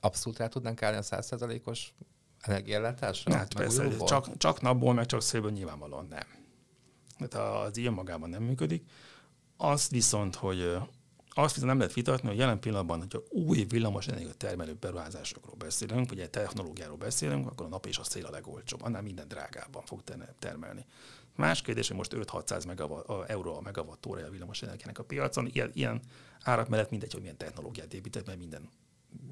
[0.00, 1.94] abszolút rá tudnánk állni a százszerzalékos
[2.40, 3.34] energiaellátásra?
[3.34, 6.26] Hát persze, csak, csak napból, meg csak szélből nyilvánvalóan nem.
[7.18, 8.90] Hát az ilyen magában nem működik.
[9.56, 10.76] Azt viszont, hogy
[11.38, 16.08] azt viszont nem lehet vitatni, hogy jelen pillanatban, hogyha új villamos energia termelő beruházásokról beszélünk,
[16.08, 19.82] vagy egy technológiáról beszélünk, akkor a nap és a szél a legolcsóbb, annál minden drágábban
[19.82, 20.02] fog
[20.38, 20.86] termelni.
[21.36, 24.62] Más kérdés, hogy most 5-600 megawatt, euró a megawatt óra a villamos
[24.94, 25.48] a piacon.
[25.52, 26.00] Ilyen, ilyen
[26.42, 28.68] árak mellett mindegy, hogy milyen technológiát épített, mert minden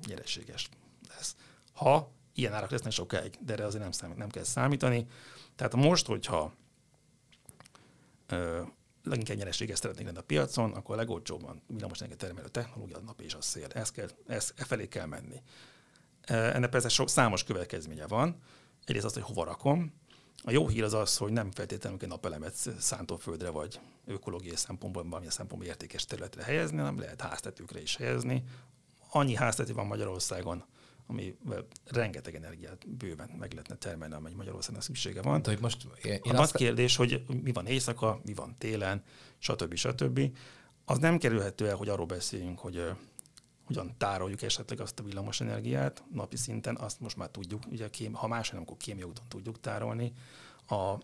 [0.07, 0.69] nyereséges
[1.09, 1.37] lesz.
[1.73, 5.07] Ha ilyen árak lesznek sokáig, de erre azért nem, számít, nem kell számítani.
[5.57, 6.53] Tehát most, hogyha
[9.07, 13.35] leginkább nyereséget szeretnénk lenni a piacon, akkor a legolcsóbban villamos termelő technológia a nap és
[13.35, 13.67] a szél.
[13.75, 15.43] Ez kell, ez, e felé kell menni.
[16.27, 18.37] Ennek persze sok, számos következménye van.
[18.85, 19.93] Egyrészt az, hogy hova rakom.
[20.43, 25.33] A jó hír az az, hogy nem feltétlenül egy napelemet szántóföldre vagy ökológiai szempontból, valamilyen
[25.33, 28.45] szempontból értékes területre helyezni, hanem lehet háztetőkre is helyezni.
[29.11, 30.65] Annyi háztető van Magyarországon,
[31.07, 31.37] ami
[31.85, 35.43] rengeteg energiát bőven meg lehetne termelni, amely Magyarországnak szüksége van.
[35.43, 36.57] De hogy most én a azt...
[36.57, 39.03] kérdés, hogy mi van éjszaka, mi van télen,
[39.39, 39.75] stb.
[39.75, 40.21] stb.
[40.85, 42.97] Az nem kerülhető el, hogy arról beszéljünk, hogy uh,
[43.67, 48.13] hogyan tároljuk esetleg azt a villamos energiát napi szinten, azt most már tudjuk, ugye kém,
[48.13, 50.13] ha más nem, akkor kémiai úton tudjuk tárolni.
[50.67, 50.99] A, a,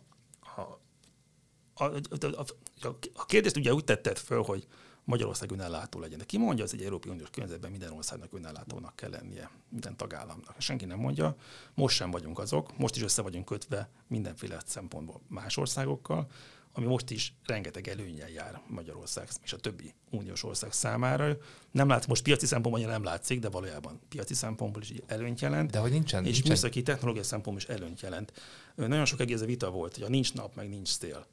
[1.75, 2.45] a, a,
[2.81, 4.67] a, a kérdést ugye úgy tetted föl, hogy
[5.05, 6.19] Magyarország önellátó legyen.
[6.19, 10.55] De ki mondja, az egy Európai Uniós környezetben minden országnak önellátónak kell lennie, minden tagállamnak.
[10.59, 11.37] Senki nem mondja.
[11.75, 16.29] Most sem vagyunk azok, most is össze vagyunk kötve mindenféle szempontból más országokkal,
[16.73, 21.37] ami most is rengeteg előnyel jár Magyarország és a többi uniós ország számára.
[21.71, 25.71] Nem lát, most piaci szempontból nem látszik, de valójában piaci szempontból is előnyt jelent.
[25.71, 26.25] De hogy nincsen.
[26.25, 26.51] És nincsen.
[26.51, 28.33] műszaki technológiai szempontból is előnyt jelent.
[28.75, 31.27] Nagyon sok egész vita volt, hogy a nincs nap, meg nincs szél.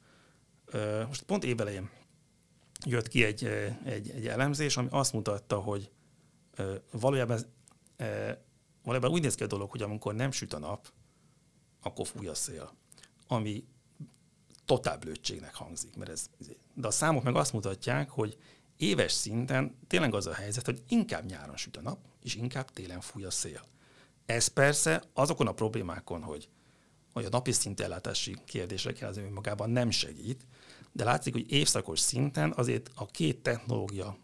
[1.06, 1.90] Most pont évelején
[2.86, 3.44] jött ki egy,
[3.84, 5.90] egy, egy elemzés, ami azt mutatta, hogy
[6.92, 7.40] valójában,
[8.82, 10.92] valójában úgy néz ki a dolog, hogy amikor nem süt a nap,
[11.82, 12.72] akkor fúj a szél,
[13.26, 13.64] ami
[14.64, 15.96] totál blödségnek hangzik.
[15.96, 16.30] Mert ez,
[16.74, 18.36] de a számok meg azt mutatják, hogy
[18.76, 23.00] éves szinten tényleg az a helyzet, hogy inkább nyáron süt a nap, és inkább télen
[23.00, 23.64] fúj a szél.
[24.26, 26.48] Ez persze azokon a problémákon, hogy,
[27.12, 30.46] hogy a napi szintellátási kérdésre az önmagában nem segít,
[30.92, 34.18] de látszik, hogy évszakos szinten azért a két technológia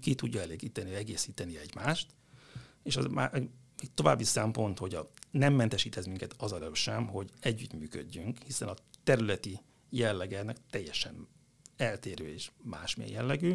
[0.00, 2.06] ki tudja elégíteni, egészíteni egymást,
[2.82, 3.50] és az már egy
[3.94, 8.74] további szempont, hogy a, nem mentesít ez minket az alól sem, hogy együttműködjünk, hiszen a
[9.04, 11.28] területi jellege teljesen
[11.76, 13.54] eltérő és másmilyen jellegű.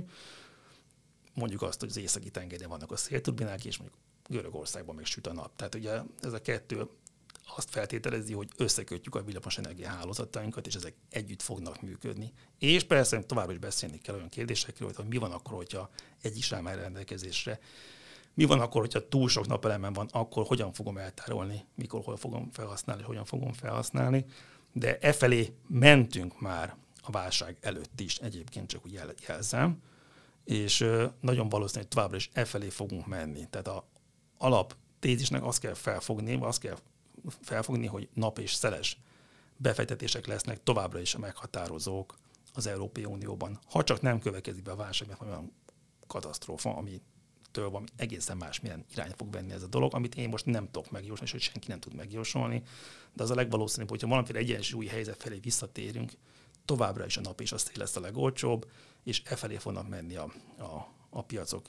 [1.34, 5.34] Mondjuk azt, hogy az északi tengerén vannak a szélturbinák, és mondjuk Görögországban meg süt a
[5.34, 5.56] nap.
[5.56, 6.88] Tehát ugye ez a kettő
[7.56, 12.34] azt feltételezi, hogy összekötjük a villamos hálózatainkat, és ezek együtt fognak működni.
[12.60, 15.90] És persze tovább is beszélni kell olyan kérdésekről, hogy mi van akkor, hogyha
[16.22, 17.60] egy is áll rendelkezésre,
[18.34, 22.50] mi van akkor, hogyha túl sok napelemen van, akkor hogyan fogom eltárolni, mikor hol fogom
[22.52, 24.26] felhasználni, hogyan fogom felhasználni.
[24.74, 29.82] De e felé mentünk már a válság előtt is, egyébként csak úgy jel- jelzem,
[30.44, 30.86] és
[31.20, 33.48] nagyon valószínű, hogy továbbra is e felé fogunk menni.
[33.50, 33.88] Tehát a
[34.38, 36.78] alap tézisnek azt kell felfogni, azt kell
[37.42, 38.98] felfogni, hogy nap és szeles
[39.58, 42.16] befektetések lesznek továbbra is a meghatározók
[42.54, 43.60] az Európai Unióban.
[43.70, 45.52] Ha csak nem következik be a válság, mert olyan
[46.08, 47.02] katasztrófa, ami
[47.52, 50.66] től valami egészen más milyen irány fog venni ez a dolog, amit én most nem
[50.66, 52.64] tudok megjósolni, és hogy senki nem tud megjósolni,
[53.14, 56.12] de az a legvalószínűbb, hogyha valamiféle egyensúlyi helyzet felé visszatérünk,
[56.66, 58.72] továbbra is a nap és a szél lesz a legolcsóbb,
[59.04, 61.66] és e felé fognak menni a, a, a piacok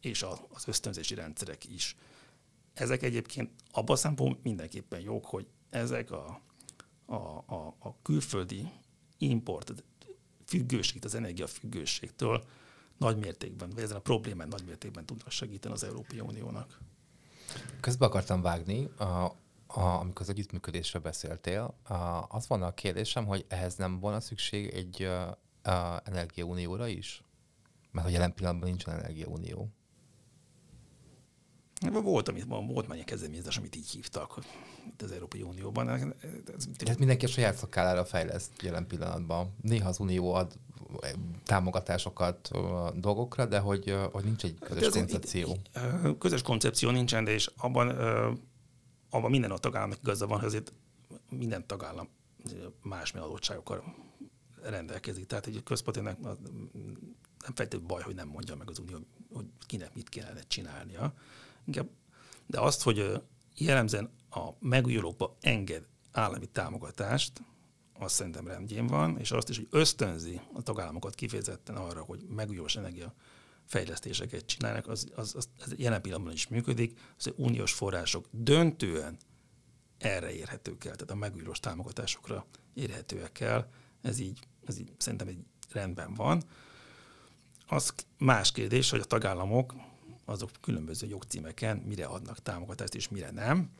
[0.00, 1.96] és a, az ösztönzési rendszerek is.
[2.74, 6.40] Ezek egyébként abban a szempontból mindenképpen jók, hogy ezek a,
[7.06, 7.14] a,
[7.46, 8.70] a, a külföldi
[9.18, 9.84] import
[10.46, 12.44] függőség, az energiafüggőségtől
[12.96, 16.78] nagy mértékben, vagy ezen a problémán nagy mértékben tudnak segíteni az Európai Uniónak.
[17.80, 19.04] Közben akartam vágni, a,
[19.66, 24.68] a, amikor az együttműködésre beszéltél, a, az volna a kérdésem, hogy ehhez nem volna szükség
[24.68, 25.28] egy a,
[25.62, 27.22] a energiaunióra is?
[27.90, 29.68] Mert hogy jelen pillanatban nincsen energiaunió.
[31.88, 34.38] Volt, amit, volt már ilyen kezdeményezés, amit így hívtak
[34.86, 35.88] itt az Európai Unióban.
[35.88, 36.02] Ez,
[36.86, 39.54] hát mindenki a saját szakállára fejleszt jelen pillanatban.
[39.62, 40.58] Néha az Unió ad
[41.44, 42.50] támogatásokat
[42.94, 45.56] dolgokra, de hogy, hogy nincs egy közös hát koncepció.
[46.18, 47.88] Közös koncepció nincsen, de és abban,
[49.10, 50.72] abban minden a tagállamnak igaza van, hogy azért
[51.28, 52.08] minden tagállam
[52.82, 53.94] más adottságokkal
[54.62, 55.26] rendelkezik.
[55.26, 58.98] Tehát egy központinak nem feltétlenül baj, hogy nem mondja meg az Unió,
[59.32, 61.14] hogy kinek mit kellene csinálnia.
[62.46, 63.22] De azt, hogy
[63.56, 67.42] jellemzően a megújulókba enged állami támogatást,
[67.98, 72.76] azt szerintem rendjén van, és azt is, hogy ösztönzi a tagállamokat kifejezetten arra, hogy megújulós
[72.76, 73.14] energia
[73.66, 79.16] fejlesztéseket csinálnak, az, az, az, ez jelen pillanatban is működik, az uniós források döntően
[79.98, 83.68] erre érhetők el, tehát a megújulós támogatásokra érhetőek el.
[84.02, 86.42] Ez így, ez így szerintem egy rendben van.
[87.66, 89.74] Az más kérdés, hogy a tagállamok
[90.30, 93.70] azok különböző jogcímeken mire adnak támogatást és mire nem.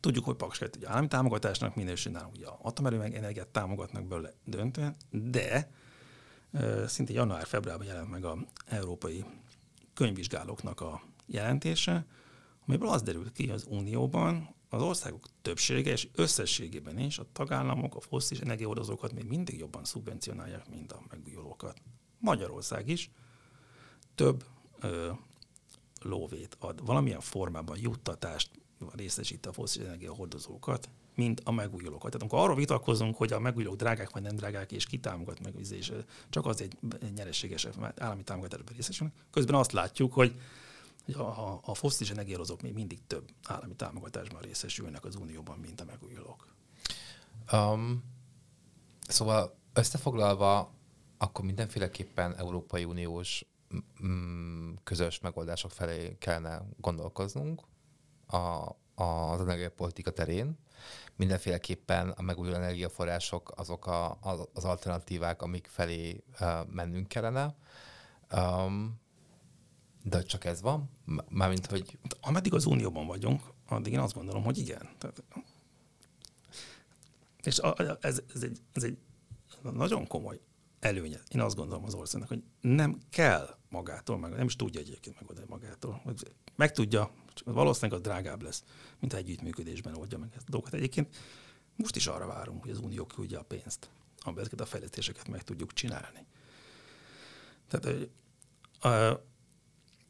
[0.00, 5.70] Tudjuk, hogy Paks 2 állami támogatásnak minősül, nálunk ugye atomerőmeg energiát támogatnak belőle döntően, de
[6.86, 9.24] szinte január-februárban jelent meg a európai
[9.94, 12.06] könyvvizsgálóknak a jelentése,
[12.66, 18.00] amiből az derült ki az Unióban, az országok többsége és összességében is a tagállamok a
[18.00, 21.80] fosszilis energiahordozókat még mindig jobban szubvencionálják, mint a megújulókat.
[22.18, 23.10] Magyarország is
[24.14, 24.44] több
[26.06, 28.50] lóvét ad, valamilyen formában juttatást
[28.92, 32.10] részesít a foszilis energiahordozókat, mint a megújulókat.
[32.10, 35.54] Tehát amikor arról vitatkozunk, hogy a megújulók drágák vagy nem drágák, és ki támogat meg,
[35.70, 35.92] és
[36.30, 36.76] csak az egy
[37.14, 40.34] nyereséges állami támogatásban részesülnek, közben azt látjuk, hogy
[41.14, 45.84] a, a, a foszilis energiahordozók még mindig több állami támogatásban részesülnek az Unióban, mint a
[45.84, 46.46] megújulók.
[47.52, 48.02] Um,
[49.08, 50.70] szóval összefoglalva,
[51.18, 53.44] akkor mindenféleképpen Európai Uniós
[54.84, 57.62] közös megoldások felé kellene gondolkoznunk
[58.26, 58.68] a,
[59.02, 60.58] az energiapolitika terén.
[61.16, 64.18] Mindenféleképpen a megújuló energiaforrások azok a,
[64.52, 67.54] az alternatívák, amik felé uh, mennünk kellene.
[68.32, 69.00] Um,
[70.02, 70.90] de csak ez van?
[71.28, 71.98] Mármint, hogy...
[72.20, 74.88] Ameddig az Unióban vagyunk, addig én azt gondolom, hogy igen.
[74.98, 75.24] Tehát,
[77.42, 77.58] és
[78.00, 78.98] ez, ez, egy, ez egy
[79.62, 80.40] nagyon komoly
[80.80, 81.20] előnye.
[81.28, 85.46] Én azt gondolom az országnak, hogy nem kell magától, meg nem is tudja egyébként megoldani
[85.48, 86.02] magától.
[86.56, 87.10] Meg tudja,
[87.44, 88.64] valószínűleg az drágább lesz,
[89.00, 90.74] mint ha együttműködésben oldja meg ezt a dolgot.
[90.74, 91.16] Egyébként
[91.76, 95.42] most is arra várunk, hogy az Unió küldje a pénzt, amiben ezeket a fejlesztéseket meg
[95.42, 96.26] tudjuk csinálni.
[97.68, 98.08] Tehát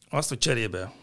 [0.08, 0.94] azt, hogy cserébe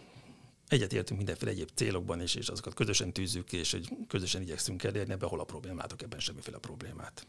[0.68, 5.30] egyetértünk mindenféle egyéb célokban is, és azokat közösen tűzzük és hogy közösen igyekszünk elérni, ebben
[5.30, 7.28] hol a problémát, látok ebben semmiféle problémát.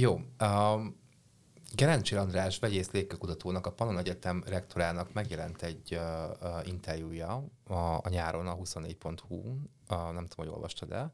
[0.00, 0.20] Jó.
[0.40, 0.96] Um,
[1.74, 6.00] Gerencsi András vegyész légkörkutatónak, a Pannon Egyetem rektorának megjelent egy uh,
[6.42, 9.56] uh, interjúja a, a nyáron a 24.hu, uh,
[9.88, 11.12] nem tudom, hogy olvastad el,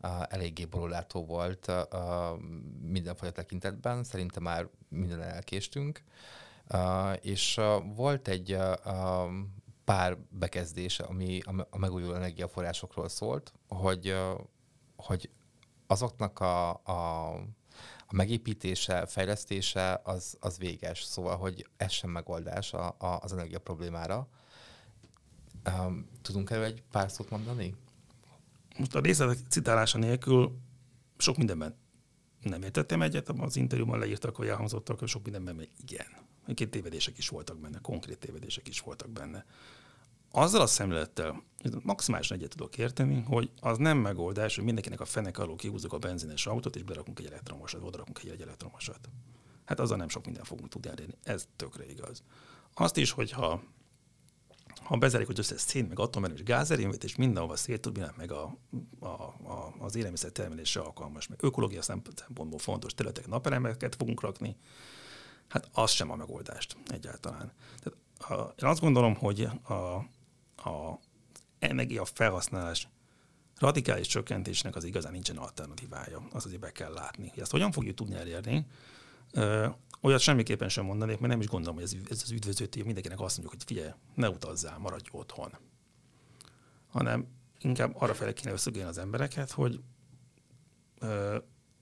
[0.00, 2.38] uh, eléggé borulátó volt uh,
[2.80, 6.02] mindenfajta tekintetben, szerintem már minden elkéstünk,
[6.72, 9.28] uh, és uh, volt egy uh,
[9.84, 11.40] pár bekezdés, ami
[11.70, 14.40] a megújuló energiaforrásokról szólt, hogy, uh,
[14.96, 15.30] hogy
[15.86, 17.32] azoknak a, a
[18.10, 23.58] a megépítése, fejlesztése az, az véges, szóval, hogy ez sem megoldás a, a, az energia
[23.58, 24.28] problémára.
[25.78, 27.74] Um, tudunk erről egy pár szót mondani?
[28.78, 30.58] Most a részletek citálása nélkül
[31.16, 31.76] sok mindenben
[32.42, 36.06] nem értettem egyet, az interjúban leírtak, hogy elhangzottak, hogy sok mindenben még igen.
[36.54, 39.44] Két tévedések is voltak benne, konkrét tévedések is voltak benne
[40.38, 41.42] azzal a szemlélettel
[41.82, 45.98] maximálisan egyet tudok érteni, hogy az nem megoldás, hogy mindenkinek a fenek alól kihúzzuk a
[45.98, 49.08] benzines autót, és berakunk egy elektromosat, oda rakunk egy elektromosat.
[49.64, 51.14] Hát azzal nem sok minden fogunk tudni elérni.
[51.22, 52.22] Ez tökre igaz.
[52.74, 53.62] Azt is, hogyha
[54.82, 58.56] ha bezárjuk, hogy összes szén, meg atomerő és gázerőművet, és mindenhova szélturbinát, meg a,
[58.98, 64.56] a, a, az élelmiszer termelésre alkalmas, meg ökológia szempontból fontos területek napelemeket fogunk rakni,
[65.48, 67.52] hát az sem a megoldást egyáltalán.
[67.82, 70.04] Tehát a, én azt gondolom, hogy a,
[70.68, 70.98] a
[71.58, 72.88] energia felhasználás
[73.58, 76.22] radikális csökkentésnek az igazán nincsen alternatívája.
[76.32, 77.32] Az azért be kell látni.
[77.36, 78.66] Ezt hogyan fogjuk tudni elérni?
[79.32, 79.68] Ö,
[80.00, 83.20] olyat semmiképpen sem mondanék, mert nem is gondolom, hogy ez, ez az üdvöző tény, mindenkinek
[83.20, 85.56] azt mondjuk, hogy figyelj, ne utazzál, maradj otthon.
[86.88, 87.26] Hanem
[87.58, 89.80] inkább arra fel kéne összögélni az embereket, hogy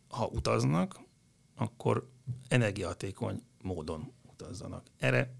[0.08, 1.00] ha utaznak,
[1.56, 2.08] akkor
[2.48, 4.86] energiahatékony módon utazzanak.
[4.98, 5.34] Erre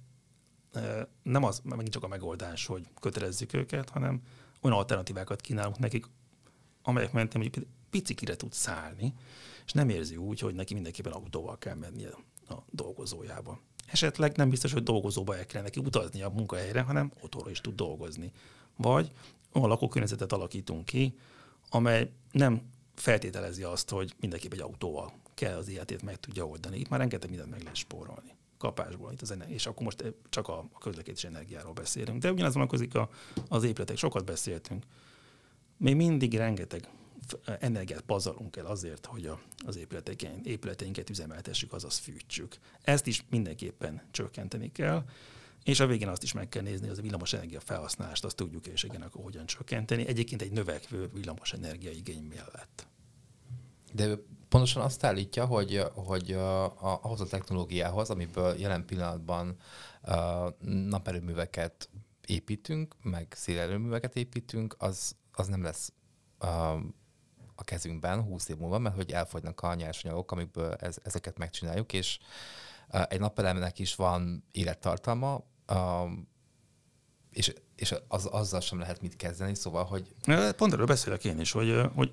[1.23, 4.23] nem az megint csak a megoldás, hogy kötelezzük őket, hanem
[4.61, 6.07] olyan alternatívákat kínálunk nekik,
[6.83, 9.15] amelyek mentén mondjuk picikire tud szállni,
[9.67, 12.11] és nem érzi úgy, hogy neki mindenképpen autóval kell mennie
[12.49, 13.61] a dolgozójába.
[13.87, 17.75] Esetleg nem biztos, hogy dolgozóba el kell neki utazni a munkahelyre, hanem otthonról is tud
[17.75, 18.33] dolgozni.
[18.77, 19.13] Vagy
[19.53, 21.19] olyan lakókörnyezetet alakítunk ki,
[21.69, 22.63] amely nem
[22.95, 26.79] feltételezi azt, hogy mindenképp egy autóval kell az életét meg tudja oldani.
[26.79, 28.36] Itt már rengeteg mindent meg lehet spórolni
[28.67, 32.23] kapásból, itt az ener- és akkor most csak a, a közlekedés energiáról beszélünk.
[32.23, 33.09] De ugyanaz vonatkozik a,
[33.49, 34.85] az épületek, sokat beszéltünk.
[35.77, 36.89] Még mindig rengeteg
[37.59, 39.79] energiát pazarunk el azért, hogy a, az
[40.43, 42.57] épületeinket üzemeltessük, azaz fűtsük.
[42.83, 45.05] Ezt is mindenképpen csökkenteni kell,
[45.65, 48.67] és a végén azt is meg kell nézni, hogy a villamos energia felhasználást azt tudjuk,
[48.67, 50.07] és igen, akkor hogyan csökkenteni.
[50.07, 52.87] Egyébként egy növekvő villamos energia igény mellett.
[53.93, 54.19] De
[54.49, 59.57] pontosan azt állítja, hogy, hogy a, a, ahhoz a technológiához, amiből jelen pillanatban
[60.03, 61.89] a naperőműveket
[62.27, 65.93] építünk, meg szélerőműveket építünk, az, az nem lesz
[66.39, 66.47] a,
[67.55, 72.19] a kezünkben 20 év múlva, mert hogy elfogynak a nyersanyagok, amikből ez, ezeket megcsináljuk, és
[72.89, 75.45] egy napelemnek is van élettartalma,
[77.31, 80.15] és, és az, azzal sem lehet mit kezdeni, szóval, hogy...
[80.57, 82.13] Pont erről beszélek én is, hogy, hogy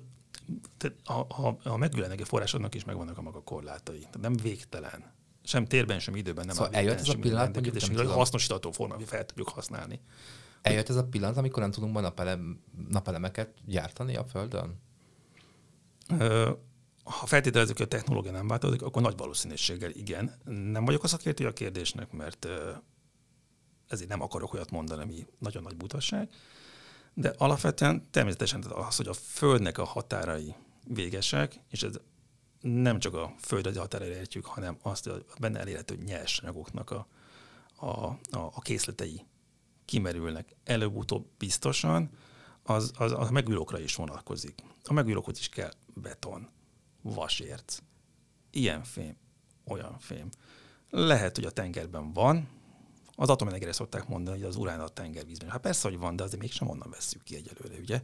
[1.04, 3.98] a, a, a megújuló forrásodnak is megvannak a maga korlátai.
[3.98, 5.12] Tehát nem végtelen.
[5.42, 9.26] Sem térben, sem időben nem szóval eljött ez a pillanat, hogy és hasznosítható hogy fel
[9.26, 10.00] tudjuk használni.
[10.62, 14.82] Eljött ez a pillanat, amikor nem tudunk majd napelem, napelemeket gyártani a Földön?
[17.04, 20.34] ha feltételezzük, hogy a technológia nem változik, akkor nagy valószínűséggel igen.
[20.72, 22.46] Nem vagyok a szakértő a kérdésnek, mert
[23.88, 26.28] ezért nem akarok olyat mondani, ami nagyon nagy butasság.
[27.14, 30.54] De alapvetően természetesen az, hogy a Földnek a határai
[30.86, 31.94] végesek, és ez
[32.60, 37.06] nem csak a földrajzi határa értjük, hanem azt, hogy benne elérhető nyersanyagoknak a,
[37.76, 39.26] a, a, a készletei
[39.84, 42.10] kimerülnek előbb-utóbb biztosan,
[42.62, 44.62] az, az a megújulókra is vonatkozik.
[44.84, 46.48] A megújulókhoz is kell beton,
[47.02, 47.78] vasérc,
[48.50, 49.16] ilyen fém,
[49.64, 50.28] olyan fém.
[50.90, 52.48] Lehet, hogy a tengerben van,
[53.16, 55.50] az atomenergiára szokták mondani, hogy az urán a tengervízben.
[55.50, 58.02] Hát persze, hogy van, de azért mégsem onnan vesszük ki egyelőre, ugye?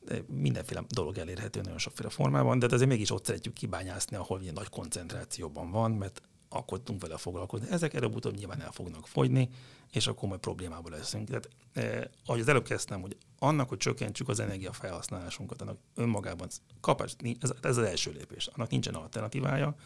[0.00, 4.54] De mindenféle dolog elérhető nagyon sokféle formában, de azért mégis ott szeretjük kibányászni, ahol ilyen
[4.54, 7.66] nagy koncentrációban van, mert akkor tudunk vele foglalkozni.
[7.70, 9.48] Ezek előbb-utóbb nyilván el fognak fogyni,
[9.92, 11.28] és akkor majd problémába leszünk.
[11.28, 16.48] Tehát, eh, ahogy az előbb kezdtem, hogy annak, hogy csökkentsük az energiafelhasználásunkat, annak önmagában
[16.80, 18.46] kapás, ez, ez az első lépés.
[18.46, 19.76] Annak nincsen alternatívája.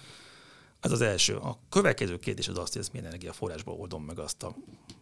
[0.81, 1.37] Ez az első.
[1.37, 4.57] A következő kérdés az azt, hogy ezt milyen energiaforrásból oldom meg azt a,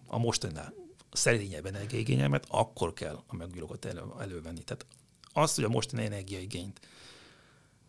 [0.07, 0.75] a mostanál
[1.13, 4.63] szerényebb energiaigényemet, akkor kell a megújulókat elő, elővenni.
[4.63, 4.87] Tehát
[5.33, 6.81] az, hogy a mostani energiaigényt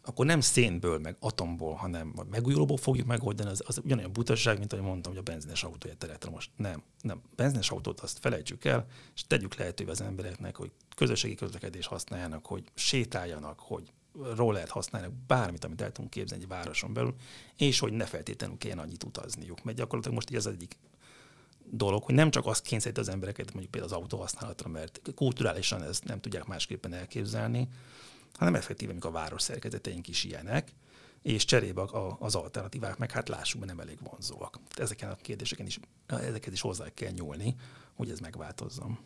[0.04, 4.86] akkor nem szénből, meg atomból, hanem megújulóból fogjuk megoldani, az, az ugyanolyan butaság, mint ahogy
[4.86, 7.22] mondtam, hogy a benzines autó egy most Nem, nem.
[7.36, 8.86] Benzines autót azt felejtsük el,
[9.16, 13.92] és tegyük lehetővé az embereknek, hogy közösségi közlekedés használjanak, hogy sétáljanak, hogy
[14.36, 17.16] rollert használnak, bármit, amit el tudunk képzelni egy városon belül,
[17.58, 19.64] és hogy ne feltétlenül kelljen annyit utazniuk.
[19.64, 20.78] Mert gyakorlatilag most így az egyik
[21.72, 25.84] dolog, hogy nem csak azt kényszerít az embereket mondjuk például az autó használatra, mert kulturálisan
[25.84, 27.68] ezt nem tudják másképpen elképzelni,
[28.34, 30.74] hanem effektíven, amikor a város szerkezeteink is ilyenek,
[31.22, 31.82] és cserébe
[32.20, 34.60] az alternatívák meg hát lássuk, nem elég vonzóak.
[34.76, 37.56] Ezeken a kérdéseken is, ezeket is hozzá kell nyúlni,
[37.94, 39.00] hogy ez megváltozzon.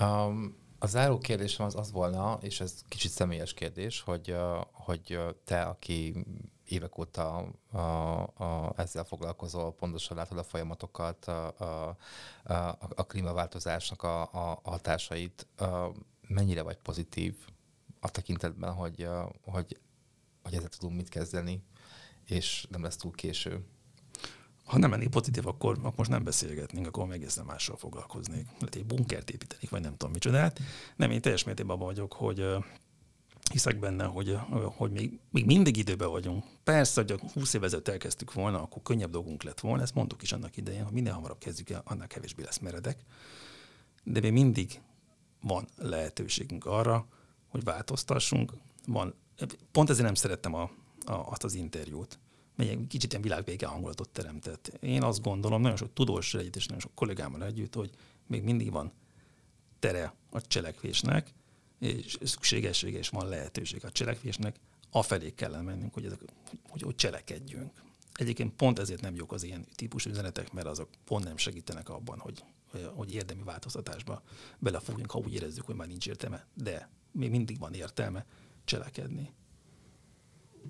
[0.00, 4.36] Um, a záró kérdésem az az volna, és ez kicsit személyes kérdés, hogy,
[4.72, 6.24] hogy te, aki
[6.64, 11.96] évek óta a, a, ezzel foglalkozol, pontosan látod a folyamatokat, a, a,
[12.42, 15.92] a, a klímaváltozásnak a, a hatásait, a,
[16.28, 17.36] mennyire vagy pozitív
[18.00, 19.08] a tekintetben, hogy,
[19.44, 19.80] hogy,
[20.42, 21.62] hogy ezzel tudunk mit kezdeni,
[22.24, 23.64] és nem lesz túl késő.
[24.68, 28.46] Ha nem lennék pozitív, akkor, akkor most nem beszélgetnénk, akkor meg egészen mással foglalkoznék.
[28.58, 30.60] Lehet egy bunkert építenék, vagy nem tudom micsodát.
[30.96, 32.44] Nem, én teljes mértékben abban vagyok, hogy
[33.50, 34.38] hiszek benne, hogy,
[34.76, 36.44] hogy még, még mindig időben vagyunk.
[36.64, 40.32] Persze, hogy 20 év ezelőtt elkezdtük volna, akkor könnyebb dolgunk lett volna, ezt mondtuk is
[40.32, 42.98] annak idején, hogy minél hamarabb kezdjük el, annál kevésbé lesz meredek.
[44.04, 44.80] De még mindig
[45.40, 47.06] van lehetőségünk arra,
[47.48, 48.52] hogy változtassunk.
[48.86, 49.14] Van,
[49.72, 50.62] pont ezért nem szerettem a,
[51.04, 52.18] a, azt az interjút,
[52.58, 54.66] mely kicsit ilyen világvége hangulatot teremtett.
[54.80, 57.90] Én azt gondolom, nagyon sok tudós együtt és nagyon sok kollégámmal együtt, hogy
[58.26, 58.92] még mindig van
[59.78, 61.34] tere a cselekvésnek,
[61.78, 64.56] és szükségessége és van lehetőség a cselekvésnek,
[64.90, 66.20] afelé kellene mennünk, hogy, ezek,
[66.68, 67.72] hogy, hogy cselekedjünk.
[68.12, 72.18] Egyébként pont ezért nem jók az ilyen típusú üzenetek, mert azok pont nem segítenek abban,
[72.18, 72.44] hogy,
[72.94, 74.22] hogy érdemi változtatásba
[74.58, 76.46] belefogjunk, ha úgy érezzük, hogy már nincs értelme.
[76.54, 78.26] De még mindig van értelme
[78.64, 79.32] cselekedni.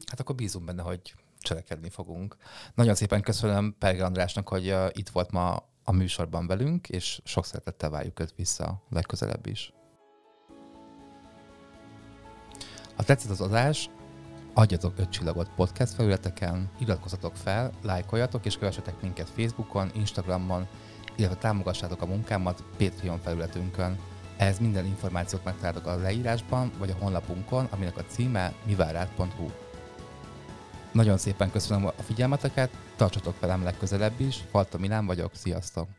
[0.06, 1.14] Hát akkor bízunk benne, hogy
[1.48, 2.36] cselekedni fogunk.
[2.74, 7.90] Nagyon szépen köszönöm Perge Andrásnak, hogy itt volt ma a műsorban velünk, és sok szeretettel
[7.90, 9.72] várjuk őt vissza legközelebb is.
[12.96, 13.90] Ha tetszett az adás,
[14.54, 20.66] adjatok öt csillagot podcast felületeken, iratkozzatok fel, lájkoljatok és kövessetek minket Facebookon, Instagramon,
[21.16, 23.98] illetve támogassátok a munkámat Patreon felületünkön.
[24.36, 29.67] Ehhez minden információt megtaláltok a leírásban, vagy a honlapunkon, aminek a címe mivárát.hu.
[30.98, 35.97] Nagyon szépen köszönöm a figyelmeteket, tartsatok velem legközelebb is, Falta Milán vagyok, sziasztok!